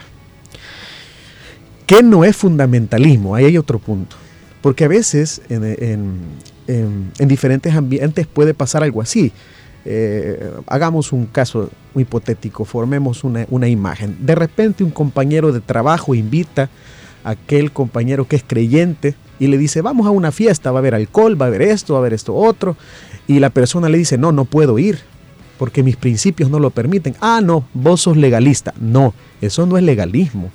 ¿Qué 1.84 2.02
no 2.02 2.24
es 2.24 2.34
fundamentalismo? 2.34 3.34
Ahí 3.34 3.44
hay 3.44 3.58
otro 3.58 3.78
punto. 3.78 4.16
Porque 4.62 4.84
a 4.84 4.88
veces 4.88 5.42
en, 5.48 6.20
diferentes 7.18 7.74
ambientes 7.74 8.26
puede 8.26 8.54
pasar 8.54 8.82
algo 8.82 9.02
así. 9.02 9.32
Eh, 9.84 10.52
hagamos 10.68 11.12
un 11.12 11.26
caso 11.26 11.68
hipotético, 11.96 12.64
formemos 12.64 13.24
una, 13.24 13.46
una, 13.50 13.68
imagen. 13.68 14.16
De 14.20 14.36
repente 14.36 14.84
un 14.84 14.90
compañero 14.90 15.52
de 15.52 15.60
trabajo 15.60 16.14
invita 16.14 16.70
a 17.24 17.30
aquel 17.30 17.72
compañero 17.72 18.28
que 18.28 18.36
es 18.36 18.44
creyente 18.46 19.16
y 19.40 19.48
le 19.48 19.58
dice, 19.58 19.82
vamos 19.82 20.06
a 20.06 20.10
una 20.10 20.30
fiesta, 20.30 20.70
va 20.70 20.78
a 20.78 20.80
haber 20.80 20.94
alcohol, 20.94 21.40
va 21.40 21.46
a 21.46 21.48
haber 21.48 21.62
esto, 21.62 21.94
va 21.94 21.98
a 21.98 22.02
haber 22.02 22.14
esto 22.14 22.34
otro. 22.34 22.76
Y 23.26 23.40
la 23.40 23.50
persona 23.50 23.88
le 23.88 23.98
dice, 23.98 24.16
no, 24.16 24.30
no 24.30 24.44
puedo 24.44 24.78
ir 24.78 25.00
porque 25.58 25.82
mis 25.82 25.96
principios 25.96 26.50
no 26.50 26.58
lo 26.58 26.70
permiten. 26.70 27.14
Ah, 27.20 27.40
no, 27.40 27.64
vos 27.72 28.00
sos 28.02 28.16
legalista. 28.16 28.74
No, 28.80 29.14
eso 29.40 29.66
no 29.66 29.78
es 29.78 29.84
legalismo. 29.84 30.50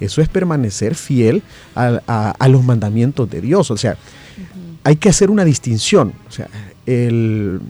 Eso 0.00 0.22
es 0.22 0.28
permanecer 0.28 0.94
fiel 0.94 1.42
a, 1.74 2.48
los 2.48 2.64
mandamientos 2.64 3.30
de 3.30 3.40
Dios. 3.40 3.70
O 3.70 3.76
sea, 3.76 3.96
hay 4.82 4.96
que 4.96 5.08
hacer 5.08 5.30
una 5.30 5.44
distinción. 5.44 6.14
O 6.28 6.32
sea, 6.32 6.48
el, 6.86 7.60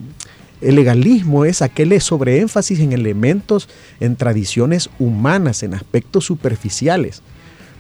legalismo 0.60 1.44
es 1.44 1.62
aquel 1.62 1.98
sobreénfasis 2.00 2.80
en 2.80 2.92
elementos, 2.92 3.68
en 3.98 4.16
tradiciones 4.16 4.90
humanas, 4.98 5.62
en 5.62 5.74
aspectos 5.74 6.24
superficiales. 6.24 7.22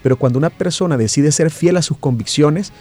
Pero 0.02 0.16
cuando 0.16 0.38
una 0.38 0.50
persona 0.50 0.96
decide 0.96 1.30
ser 1.30 1.50
fiel 1.50 1.76
a 1.76 1.82
sus 1.82 1.98
convicciones, 1.98 2.72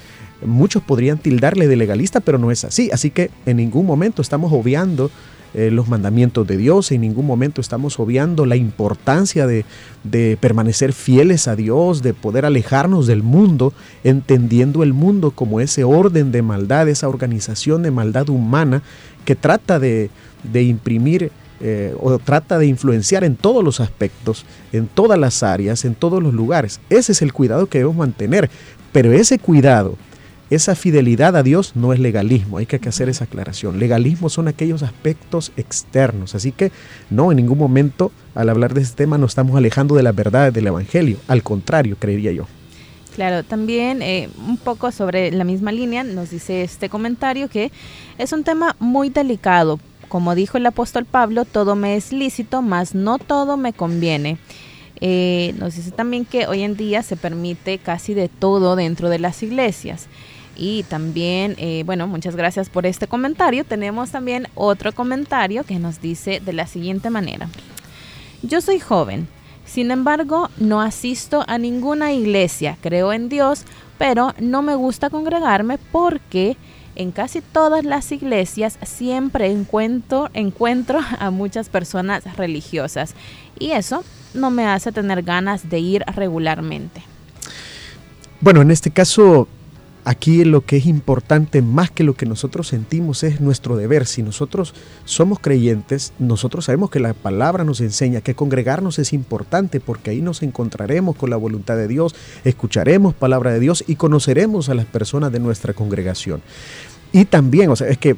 muchos 0.42 0.82
podrían 0.82 1.18
tildarle 1.18 1.68
de 1.68 1.76
legalista, 1.76 2.22
pero 2.22 2.38
no 2.38 2.50
es 2.50 2.64
así. 2.64 2.90
Así 2.92 3.12
que 3.12 3.30
en 3.46 3.58
ningún 3.58 3.86
momento 3.86 4.22
estamos 4.22 4.52
obviando 4.54 5.12
eh, 5.54 5.72
los 5.72 5.88
mandamientos 5.88 6.46
de 6.46 6.58
Dios, 6.58 6.92
en 6.92 7.02
ningún 7.02 7.26
momento 7.26 7.62
estamos 7.62 8.00
obviando 8.00 8.46
la 8.46 8.56
importancia 8.56 9.48
de, 9.48 9.66
de 10.04 10.38
permanecer 10.40 10.94
fieles 10.94 11.48
a 11.48 11.56
Dios, 11.56 12.02
de 12.02 12.14
poder 12.14 12.46
alejarnos 12.46 13.08
del 13.08 13.24
mundo, 13.24 13.74
entendiendo 14.04 14.84
el 14.84 14.94
mundo 14.94 15.32
como 15.32 15.60
ese 15.60 15.84
orden 15.84 16.32
de 16.32 16.42
maldad, 16.42 16.88
esa 16.88 17.10
organización 17.10 17.84
de 17.84 17.92
maldad 17.92 18.30
humana 18.30 18.84
que 19.26 19.36
trata 19.36 19.80
de, 19.80 20.10
de 20.44 20.64
imprimir 20.64 21.32
eh, 21.62 21.94
o 22.00 22.18
trata 22.20 22.58
de 22.58 22.68
influenciar 22.68 23.26
en 23.26 23.36
todos 23.36 23.64
los 23.64 23.82
aspectos, 23.82 24.46
en 24.72 24.88
todas 24.88 25.20
las 25.20 25.44
áreas, 25.44 25.84
en 25.84 25.94
todos 25.94 26.24
los 26.24 26.34
lugares. 26.34 26.80
Ese 26.90 27.12
es 27.12 27.22
el 27.22 27.34
cuidado 27.34 27.66
que 27.66 27.80
debemos 27.80 27.98
mantener. 27.98 28.50
Pero 28.94 29.12
ese 29.12 29.40
cuidado 29.40 29.98
esa 30.50 30.76
fidelidad 30.76 31.36
a 31.36 31.44
Dios 31.44 31.76
no 31.76 31.94
es 31.94 32.00
legalismo, 32.00 32.58
hay 32.58 32.66
que 32.66 32.78
hacer 32.90 33.10
esa 33.10 33.26
aclaración. 33.26 33.80
Legalismo 33.80 34.30
son 34.30 34.48
aquellos 34.48 34.84
aspectos 34.84 35.52
externos, 35.58 36.36
así 36.36 36.52
que 36.52 36.72
no, 37.10 37.32
en 37.32 37.38
ningún 37.38 37.58
momento 37.58 38.12
al 38.36 38.50
hablar 38.50 38.74
de 38.74 38.82
este 38.82 38.96
tema 38.96 39.18
nos 39.18 39.32
estamos 39.32 39.56
alejando 39.56 39.96
de 39.96 40.04
la 40.04 40.12
verdad 40.12 40.52
del 40.52 40.68
Evangelio, 40.68 41.18
al 41.28 41.44
contrario, 41.44 41.98
creería 42.00 42.32
yo. 42.32 42.46
Claro, 43.16 43.44
también 43.44 44.02
eh, 44.02 44.30
un 44.48 44.58
poco 44.58 44.92
sobre 44.92 45.32
la 45.32 45.44
misma 45.44 45.72
línea 45.72 46.04
nos 46.04 46.30
dice 46.30 46.64
este 46.64 46.90
comentario 46.90 47.50
que 47.50 47.72
es 48.18 48.32
un 48.32 48.44
tema 48.44 48.76
muy 48.80 49.10
delicado. 49.10 49.80
Como 50.08 50.36
dijo 50.36 50.58
el 50.58 50.66
apóstol 50.66 51.06
Pablo, 51.06 51.46
todo 51.46 51.76
me 51.76 51.96
es 51.96 52.14
lícito, 52.14 52.62
mas 52.62 52.96
no 52.96 53.18
todo 53.20 53.58
me 53.58 53.74
conviene. 53.74 54.38
Eh, 55.02 55.54
nos 55.60 55.76
dice 55.76 55.92
también 55.92 56.26
que 56.26 56.48
hoy 56.48 56.64
en 56.64 56.76
día 56.76 57.04
se 57.04 57.16
permite 57.16 57.78
casi 57.78 58.14
de 58.14 58.28
todo 58.28 58.76
dentro 58.76 59.10
de 59.10 59.20
las 59.20 59.44
iglesias. 59.44 60.08
Y 60.62 60.84
también, 60.84 61.56
eh, 61.58 61.84
bueno, 61.86 62.06
muchas 62.06 62.36
gracias 62.36 62.70
por 62.70 62.86
este 62.86 63.08
comentario. 63.08 63.64
Tenemos 63.64 64.12
también 64.12 64.50
otro 64.56 64.92
comentario 64.92 65.64
que 65.64 65.80
nos 65.80 66.02
dice 66.02 66.42
de 66.42 66.52
la 66.52 66.68
siguiente 66.68 67.10
manera. 67.10 67.48
Yo 68.42 68.60
soy 68.60 68.80
joven, 68.80 69.30
sin 69.66 69.90
embargo, 69.90 70.50
no 70.58 70.82
asisto 70.82 71.46
a 71.48 71.58
ninguna 71.58 72.12
iglesia, 72.12 72.78
creo 72.82 73.14
en 73.14 73.30
Dios, 73.30 73.64
pero 73.98 74.34
no 74.38 74.62
me 74.62 74.76
gusta 74.76 75.10
congregarme 75.10 75.78
porque 75.78 76.58
en 76.96 77.12
casi 77.12 77.40
todas 77.40 77.86
las 77.86 78.12
iglesias 78.12 78.78
siempre 78.84 79.50
encuentro, 79.50 80.30
encuentro 80.34 81.00
a 81.20 81.32
muchas 81.32 81.70
personas 81.70 82.36
religiosas 82.36 83.16
y 83.58 83.72
eso 83.72 84.04
no 84.34 84.52
me 84.52 84.66
hace 84.66 84.92
tener 84.92 85.24
ganas 85.24 85.70
de 85.70 85.80
ir 85.80 86.04
regularmente. 86.16 87.02
Bueno, 88.42 88.62
en 88.62 88.72
este 88.72 88.92
caso 88.92 89.48
Aquí 90.10 90.44
lo 90.44 90.62
que 90.62 90.78
es 90.78 90.88
importante 90.88 91.62
más 91.62 91.92
que 91.92 92.04
lo 92.04 92.16
que 92.16 92.26
nosotros 92.26 92.68
sentimos 92.68 93.22
es 93.22 93.42
nuestro 93.42 93.78
deber. 93.78 94.08
Si 94.08 94.24
nosotros 94.24 94.74
somos 95.06 95.38
creyentes, 95.38 96.14
nosotros 96.18 96.66
sabemos 96.66 96.90
que 96.90 97.00
la 97.00 97.14
palabra 97.14 97.64
nos 97.64 97.80
enseña 97.80 98.22
que 98.22 98.34
congregarnos 98.34 98.98
es 98.98 99.14
importante 99.14 99.80
porque 99.80 100.10
ahí 100.10 100.24
nos 100.24 100.42
encontraremos 100.42 101.16
con 101.16 101.30
la 101.30 101.36
voluntad 101.36 101.78
de 101.78 101.88
Dios, 101.88 102.16
escucharemos 102.44 103.14
palabra 103.14 103.52
de 103.52 103.60
Dios 103.60 103.84
y 103.86 103.98
conoceremos 103.98 104.70
a 104.70 104.74
las 104.74 104.88
personas 104.88 105.32
de 105.32 105.42
nuestra 105.42 105.76
congregación. 105.76 106.42
Y 107.12 107.26
también, 107.26 107.70
o 107.70 107.76
sea, 107.76 107.88
es 107.90 108.00
que 108.00 108.16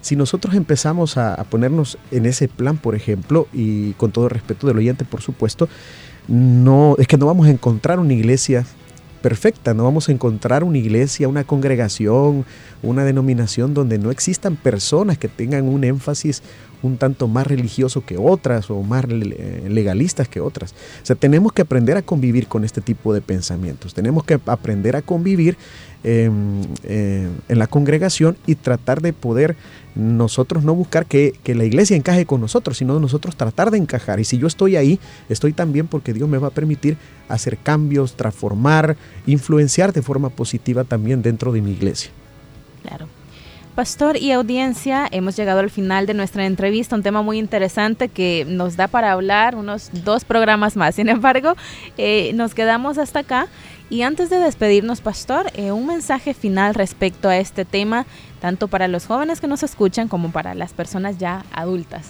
si 0.00 0.16
nosotros 0.16 0.56
empezamos 0.56 1.18
a, 1.18 1.36
ponernos 1.44 1.98
en 2.10 2.26
ese 2.26 2.48
plan, 2.48 2.78
por 2.78 2.96
ejemplo, 2.96 3.46
y 3.52 3.92
con 3.92 4.10
todo 4.10 4.28
respeto 4.28 4.66
del 4.66 4.78
oyente, 4.78 5.04
por 5.04 5.22
supuesto, 5.22 5.68
no, 6.26 6.96
es 6.98 7.06
que 7.06 7.16
no 7.16 7.26
vamos 7.26 7.46
a 7.46 7.50
encontrar 7.50 8.00
una 8.00 8.14
iglesia 8.14 8.66
perfecta. 9.18 9.74
No 9.74 9.84
vamos 9.84 10.08
a 10.08 10.12
encontrar 10.12 10.64
una 10.64 10.78
iglesia, 10.78 11.28
una 11.28 11.44
congregación, 11.44 12.44
una 12.82 13.04
denominación 13.04 13.74
donde 13.74 13.98
no 13.98 14.10
existan 14.10 14.56
personas 14.56 15.18
que 15.18 15.28
tengan 15.28 15.68
un 15.68 15.84
énfasis 15.84 16.42
un 16.82 16.96
tanto 16.96 17.28
más 17.28 17.46
religioso 17.46 18.04
que 18.04 18.16
otras 18.18 18.70
o 18.70 18.82
más 18.82 19.04
legalistas 19.06 20.28
que 20.28 20.40
otras. 20.40 20.72
O 21.02 21.06
sea, 21.06 21.16
tenemos 21.16 21.52
que 21.52 21.62
aprender 21.62 21.96
a 21.96 22.02
convivir 22.02 22.46
con 22.46 22.64
este 22.64 22.80
tipo 22.80 23.12
de 23.12 23.20
pensamientos. 23.20 23.94
Tenemos 23.94 24.24
que 24.24 24.40
aprender 24.46 24.96
a 24.96 25.02
convivir 25.02 25.56
em, 26.04 26.62
em, 26.84 27.30
en 27.48 27.58
la 27.58 27.66
congregación 27.66 28.36
y 28.46 28.54
tratar 28.54 29.00
de 29.02 29.12
poder 29.12 29.56
nosotros 29.96 30.62
no 30.62 30.74
buscar 30.76 31.06
que, 31.06 31.34
que, 31.42 31.56
la 31.56 31.64
iglesia 31.64 31.96
encaje 31.96 32.24
con 32.24 32.40
nosotros, 32.40 32.78
sino 32.78 33.00
nosotros 33.00 33.34
tratar 33.34 33.72
de 33.72 33.78
encajar. 33.78 34.20
Y 34.20 34.24
si 34.24 34.38
yo 34.38 34.46
estoy 34.46 34.76
ahí, 34.76 35.00
estoy 35.28 35.52
también 35.52 35.88
porque 35.88 36.12
Dios 36.12 36.28
me 36.28 36.38
va 36.38 36.48
a 36.48 36.52
permitir 36.52 36.96
hacer 37.28 37.58
cambios, 37.58 38.14
transformar, 38.14 38.96
influenciar 39.26 39.92
de 39.92 40.02
forma 40.02 40.28
positiva 40.28 40.84
también 40.84 41.20
dentro 41.20 41.50
de 41.50 41.62
mi 41.62 41.72
iglesia. 41.72 42.12
Claro. 42.82 43.08
Pastor 43.78 44.16
y 44.16 44.32
audiencia, 44.32 45.06
hemos 45.12 45.36
llegado 45.36 45.60
al 45.60 45.70
final 45.70 46.04
de 46.04 46.12
nuestra 46.12 46.44
entrevista, 46.44 46.96
un 46.96 47.04
tema 47.04 47.22
muy 47.22 47.38
interesante 47.38 48.08
que 48.08 48.44
nos 48.44 48.74
da 48.74 48.88
para 48.88 49.12
hablar 49.12 49.54
unos 49.54 49.90
dos 50.02 50.24
programas 50.24 50.74
más. 50.74 50.96
Sin 50.96 51.08
embargo, 51.08 51.54
eh, 51.96 52.32
nos 52.34 52.56
quedamos 52.56 52.98
hasta 52.98 53.20
acá. 53.20 53.46
Y 53.88 54.02
antes 54.02 54.30
de 54.30 54.38
despedirnos, 54.38 55.00
Pastor, 55.00 55.52
eh, 55.54 55.70
un 55.70 55.86
mensaje 55.86 56.34
final 56.34 56.74
respecto 56.74 57.28
a 57.28 57.36
este 57.36 57.64
tema, 57.64 58.04
tanto 58.40 58.66
para 58.66 58.88
los 58.88 59.06
jóvenes 59.06 59.40
que 59.40 59.46
nos 59.46 59.62
escuchan 59.62 60.08
como 60.08 60.32
para 60.32 60.56
las 60.56 60.72
personas 60.72 61.18
ya 61.18 61.44
adultas. 61.52 62.08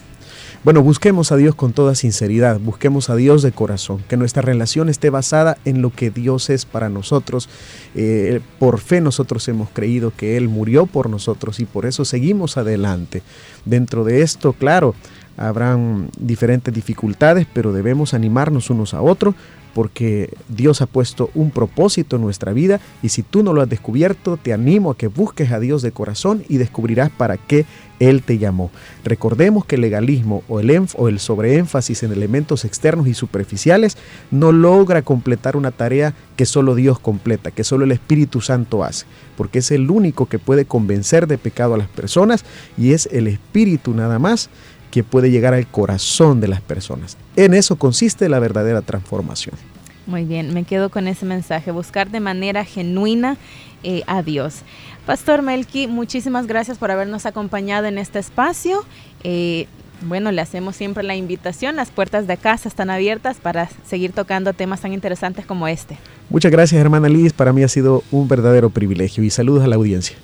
Bueno, 0.64 0.82
busquemos 0.82 1.30
a 1.30 1.36
Dios 1.36 1.54
con 1.54 1.72
toda 1.72 1.94
sinceridad, 1.94 2.58
busquemos 2.58 3.10
a 3.10 3.14
Dios 3.14 3.42
de 3.42 3.52
corazón, 3.52 4.02
que 4.08 4.16
nuestra 4.16 4.42
relación 4.42 4.88
esté 4.88 5.08
basada 5.08 5.56
en 5.64 5.82
lo 5.82 5.90
que 5.90 6.10
Dios 6.10 6.50
es 6.50 6.66
para 6.66 6.88
nosotros. 6.88 7.48
Eh, 7.94 8.40
por 8.58 8.80
fe 8.80 9.00
nosotros 9.00 9.46
hemos 9.46 9.70
creído 9.70 10.12
que 10.16 10.36
Él 10.36 10.48
murió 10.48 10.86
por 10.86 11.08
nosotros 11.08 11.60
y 11.60 11.64
por 11.64 11.86
eso 11.86 12.04
seguimos 12.04 12.56
adelante. 12.56 13.22
Dentro 13.66 14.02
de 14.02 14.22
esto, 14.22 14.52
claro, 14.52 14.96
habrán 15.38 16.10
diferentes 16.18 16.74
dificultades, 16.74 17.46
pero 17.52 17.72
debemos 17.72 18.14
animarnos 18.14 18.70
unos 18.70 18.94
a 18.94 19.02
otros 19.02 19.34
porque 19.78 20.34
Dios 20.48 20.82
ha 20.82 20.86
puesto 20.86 21.30
un 21.34 21.52
propósito 21.52 22.16
en 22.16 22.22
nuestra 22.22 22.52
vida 22.52 22.80
y 23.00 23.10
si 23.10 23.22
tú 23.22 23.42
no 23.44 23.52
lo 23.52 23.62
has 23.62 23.68
descubierto, 23.68 24.36
te 24.36 24.52
animo 24.52 24.90
a 24.90 24.96
que 24.96 25.06
busques 25.06 25.52
a 25.52 25.60
Dios 25.60 25.82
de 25.82 25.92
corazón 25.92 26.42
y 26.48 26.56
descubrirás 26.56 27.10
para 27.10 27.36
qué 27.36 27.64
Él 28.00 28.22
te 28.22 28.38
llamó. 28.38 28.72
Recordemos 29.04 29.64
que 29.64 29.76
el 29.76 29.82
legalismo 29.82 30.42
o 30.48 30.58
el, 30.58 30.84
o 30.96 31.08
el 31.08 31.20
sobreénfasis 31.20 32.02
en 32.02 32.12
elementos 32.12 32.64
externos 32.64 33.06
y 33.06 33.14
superficiales 33.14 33.96
no 34.32 34.50
logra 34.50 35.02
completar 35.02 35.56
una 35.56 35.70
tarea 35.70 36.12
que 36.34 36.44
solo 36.44 36.74
Dios 36.74 36.98
completa, 36.98 37.52
que 37.52 37.62
solo 37.62 37.84
el 37.84 37.92
Espíritu 37.92 38.40
Santo 38.40 38.82
hace, 38.82 39.06
porque 39.36 39.60
es 39.60 39.70
el 39.70 39.90
único 39.90 40.26
que 40.26 40.40
puede 40.40 40.64
convencer 40.64 41.28
de 41.28 41.38
pecado 41.38 41.74
a 41.74 41.78
las 41.78 41.88
personas 41.88 42.44
y 42.76 42.94
es 42.94 43.08
el 43.12 43.28
Espíritu 43.28 43.94
nada 43.94 44.18
más 44.18 44.50
que 44.98 45.04
puede 45.04 45.30
llegar 45.30 45.54
al 45.54 45.64
corazón 45.68 46.40
de 46.40 46.48
las 46.48 46.60
personas. 46.60 47.16
En 47.36 47.54
eso 47.54 47.76
consiste 47.76 48.28
la 48.28 48.40
verdadera 48.40 48.82
transformación. 48.82 49.54
Muy 50.08 50.24
bien, 50.24 50.52
me 50.52 50.64
quedo 50.64 50.88
con 50.88 51.06
ese 51.06 51.24
mensaje, 51.24 51.70
buscar 51.70 52.10
de 52.10 52.18
manera 52.18 52.64
genuina 52.64 53.36
eh, 53.84 54.02
a 54.08 54.22
Dios. 54.24 54.62
Pastor 55.06 55.42
Melqui, 55.42 55.86
muchísimas 55.86 56.48
gracias 56.48 56.78
por 56.78 56.90
habernos 56.90 57.26
acompañado 57.26 57.86
en 57.86 57.96
este 57.96 58.18
espacio. 58.18 58.84
Eh, 59.22 59.68
bueno, 60.02 60.32
le 60.32 60.40
hacemos 60.40 60.74
siempre 60.74 61.04
la 61.04 61.14
invitación, 61.14 61.76
las 61.76 61.90
puertas 61.90 62.26
de 62.26 62.36
casa 62.36 62.68
están 62.68 62.90
abiertas 62.90 63.36
para 63.36 63.68
seguir 63.86 64.10
tocando 64.10 64.52
temas 64.52 64.80
tan 64.80 64.92
interesantes 64.92 65.46
como 65.46 65.68
este. 65.68 65.96
Muchas 66.28 66.50
gracias, 66.50 66.80
hermana 66.80 67.08
Liz, 67.08 67.32
para 67.32 67.52
mí 67.52 67.62
ha 67.62 67.68
sido 67.68 68.02
un 68.10 68.26
verdadero 68.26 68.70
privilegio 68.70 69.22
y 69.22 69.30
saludos 69.30 69.62
a 69.62 69.68
la 69.68 69.76
audiencia. 69.76 70.16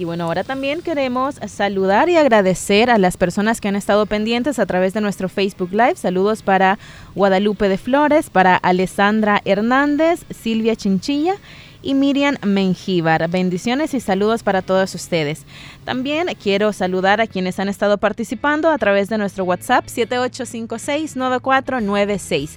Y 0.00 0.04
bueno, 0.04 0.24
ahora 0.24 0.44
también 0.44 0.80
queremos 0.80 1.34
saludar 1.46 2.08
y 2.08 2.16
agradecer 2.16 2.88
a 2.88 2.96
las 2.96 3.18
personas 3.18 3.60
que 3.60 3.68
han 3.68 3.76
estado 3.76 4.06
pendientes 4.06 4.58
a 4.58 4.64
través 4.64 4.94
de 4.94 5.02
nuestro 5.02 5.28
Facebook 5.28 5.72
Live. 5.72 5.96
Saludos 5.96 6.42
para 6.42 6.78
Guadalupe 7.14 7.68
de 7.68 7.76
Flores, 7.76 8.30
para 8.30 8.56
Alessandra 8.56 9.42
Hernández, 9.44 10.24
Silvia 10.30 10.74
Chinchilla 10.74 11.34
y 11.82 11.94
Miriam 11.94 12.36
Mengíbar. 12.44 13.28
Bendiciones 13.28 13.94
y 13.94 14.00
saludos 14.00 14.42
para 14.42 14.62
todos 14.62 14.92
ustedes. 14.94 15.44
También 15.84 16.28
quiero 16.40 16.72
saludar 16.72 17.20
a 17.20 17.26
quienes 17.26 17.58
han 17.58 17.68
estado 17.68 17.98
participando 17.98 18.70
a 18.70 18.78
través 18.78 19.08
de 19.08 19.18
nuestro 19.18 19.42
WhatsApp 19.44 19.86
78569496. 19.86 22.50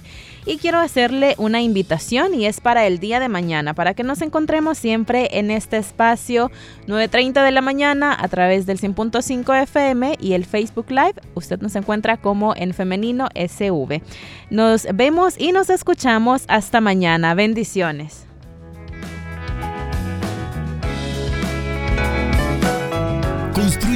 Y 0.46 0.58
quiero 0.58 0.78
hacerle 0.78 1.34
una 1.38 1.62
invitación 1.62 2.34
y 2.34 2.46
es 2.46 2.60
para 2.60 2.86
el 2.86 2.98
día 2.98 3.18
de 3.18 3.28
mañana, 3.28 3.72
para 3.72 3.94
que 3.94 4.02
nos 4.02 4.20
encontremos 4.20 4.76
siempre 4.76 5.38
en 5.38 5.50
este 5.50 5.78
espacio 5.78 6.50
9.30 6.86 7.42
de 7.42 7.50
la 7.50 7.62
mañana 7.62 8.14
a 8.18 8.28
través 8.28 8.66
del 8.66 8.78
100.5 8.78 9.62
FM 9.62 10.16
y 10.20 10.34
el 10.34 10.44
Facebook 10.44 10.90
Live. 10.90 11.14
Usted 11.34 11.60
nos 11.60 11.74
encuentra 11.76 12.18
como 12.18 12.54
en 12.56 12.74
femenino 12.74 13.28
SV. 13.34 14.02
Nos 14.50 14.86
vemos 14.92 15.34
y 15.38 15.52
nos 15.52 15.70
escuchamos 15.70 16.44
hasta 16.48 16.82
mañana. 16.82 17.34
Bendiciones. 17.34 18.26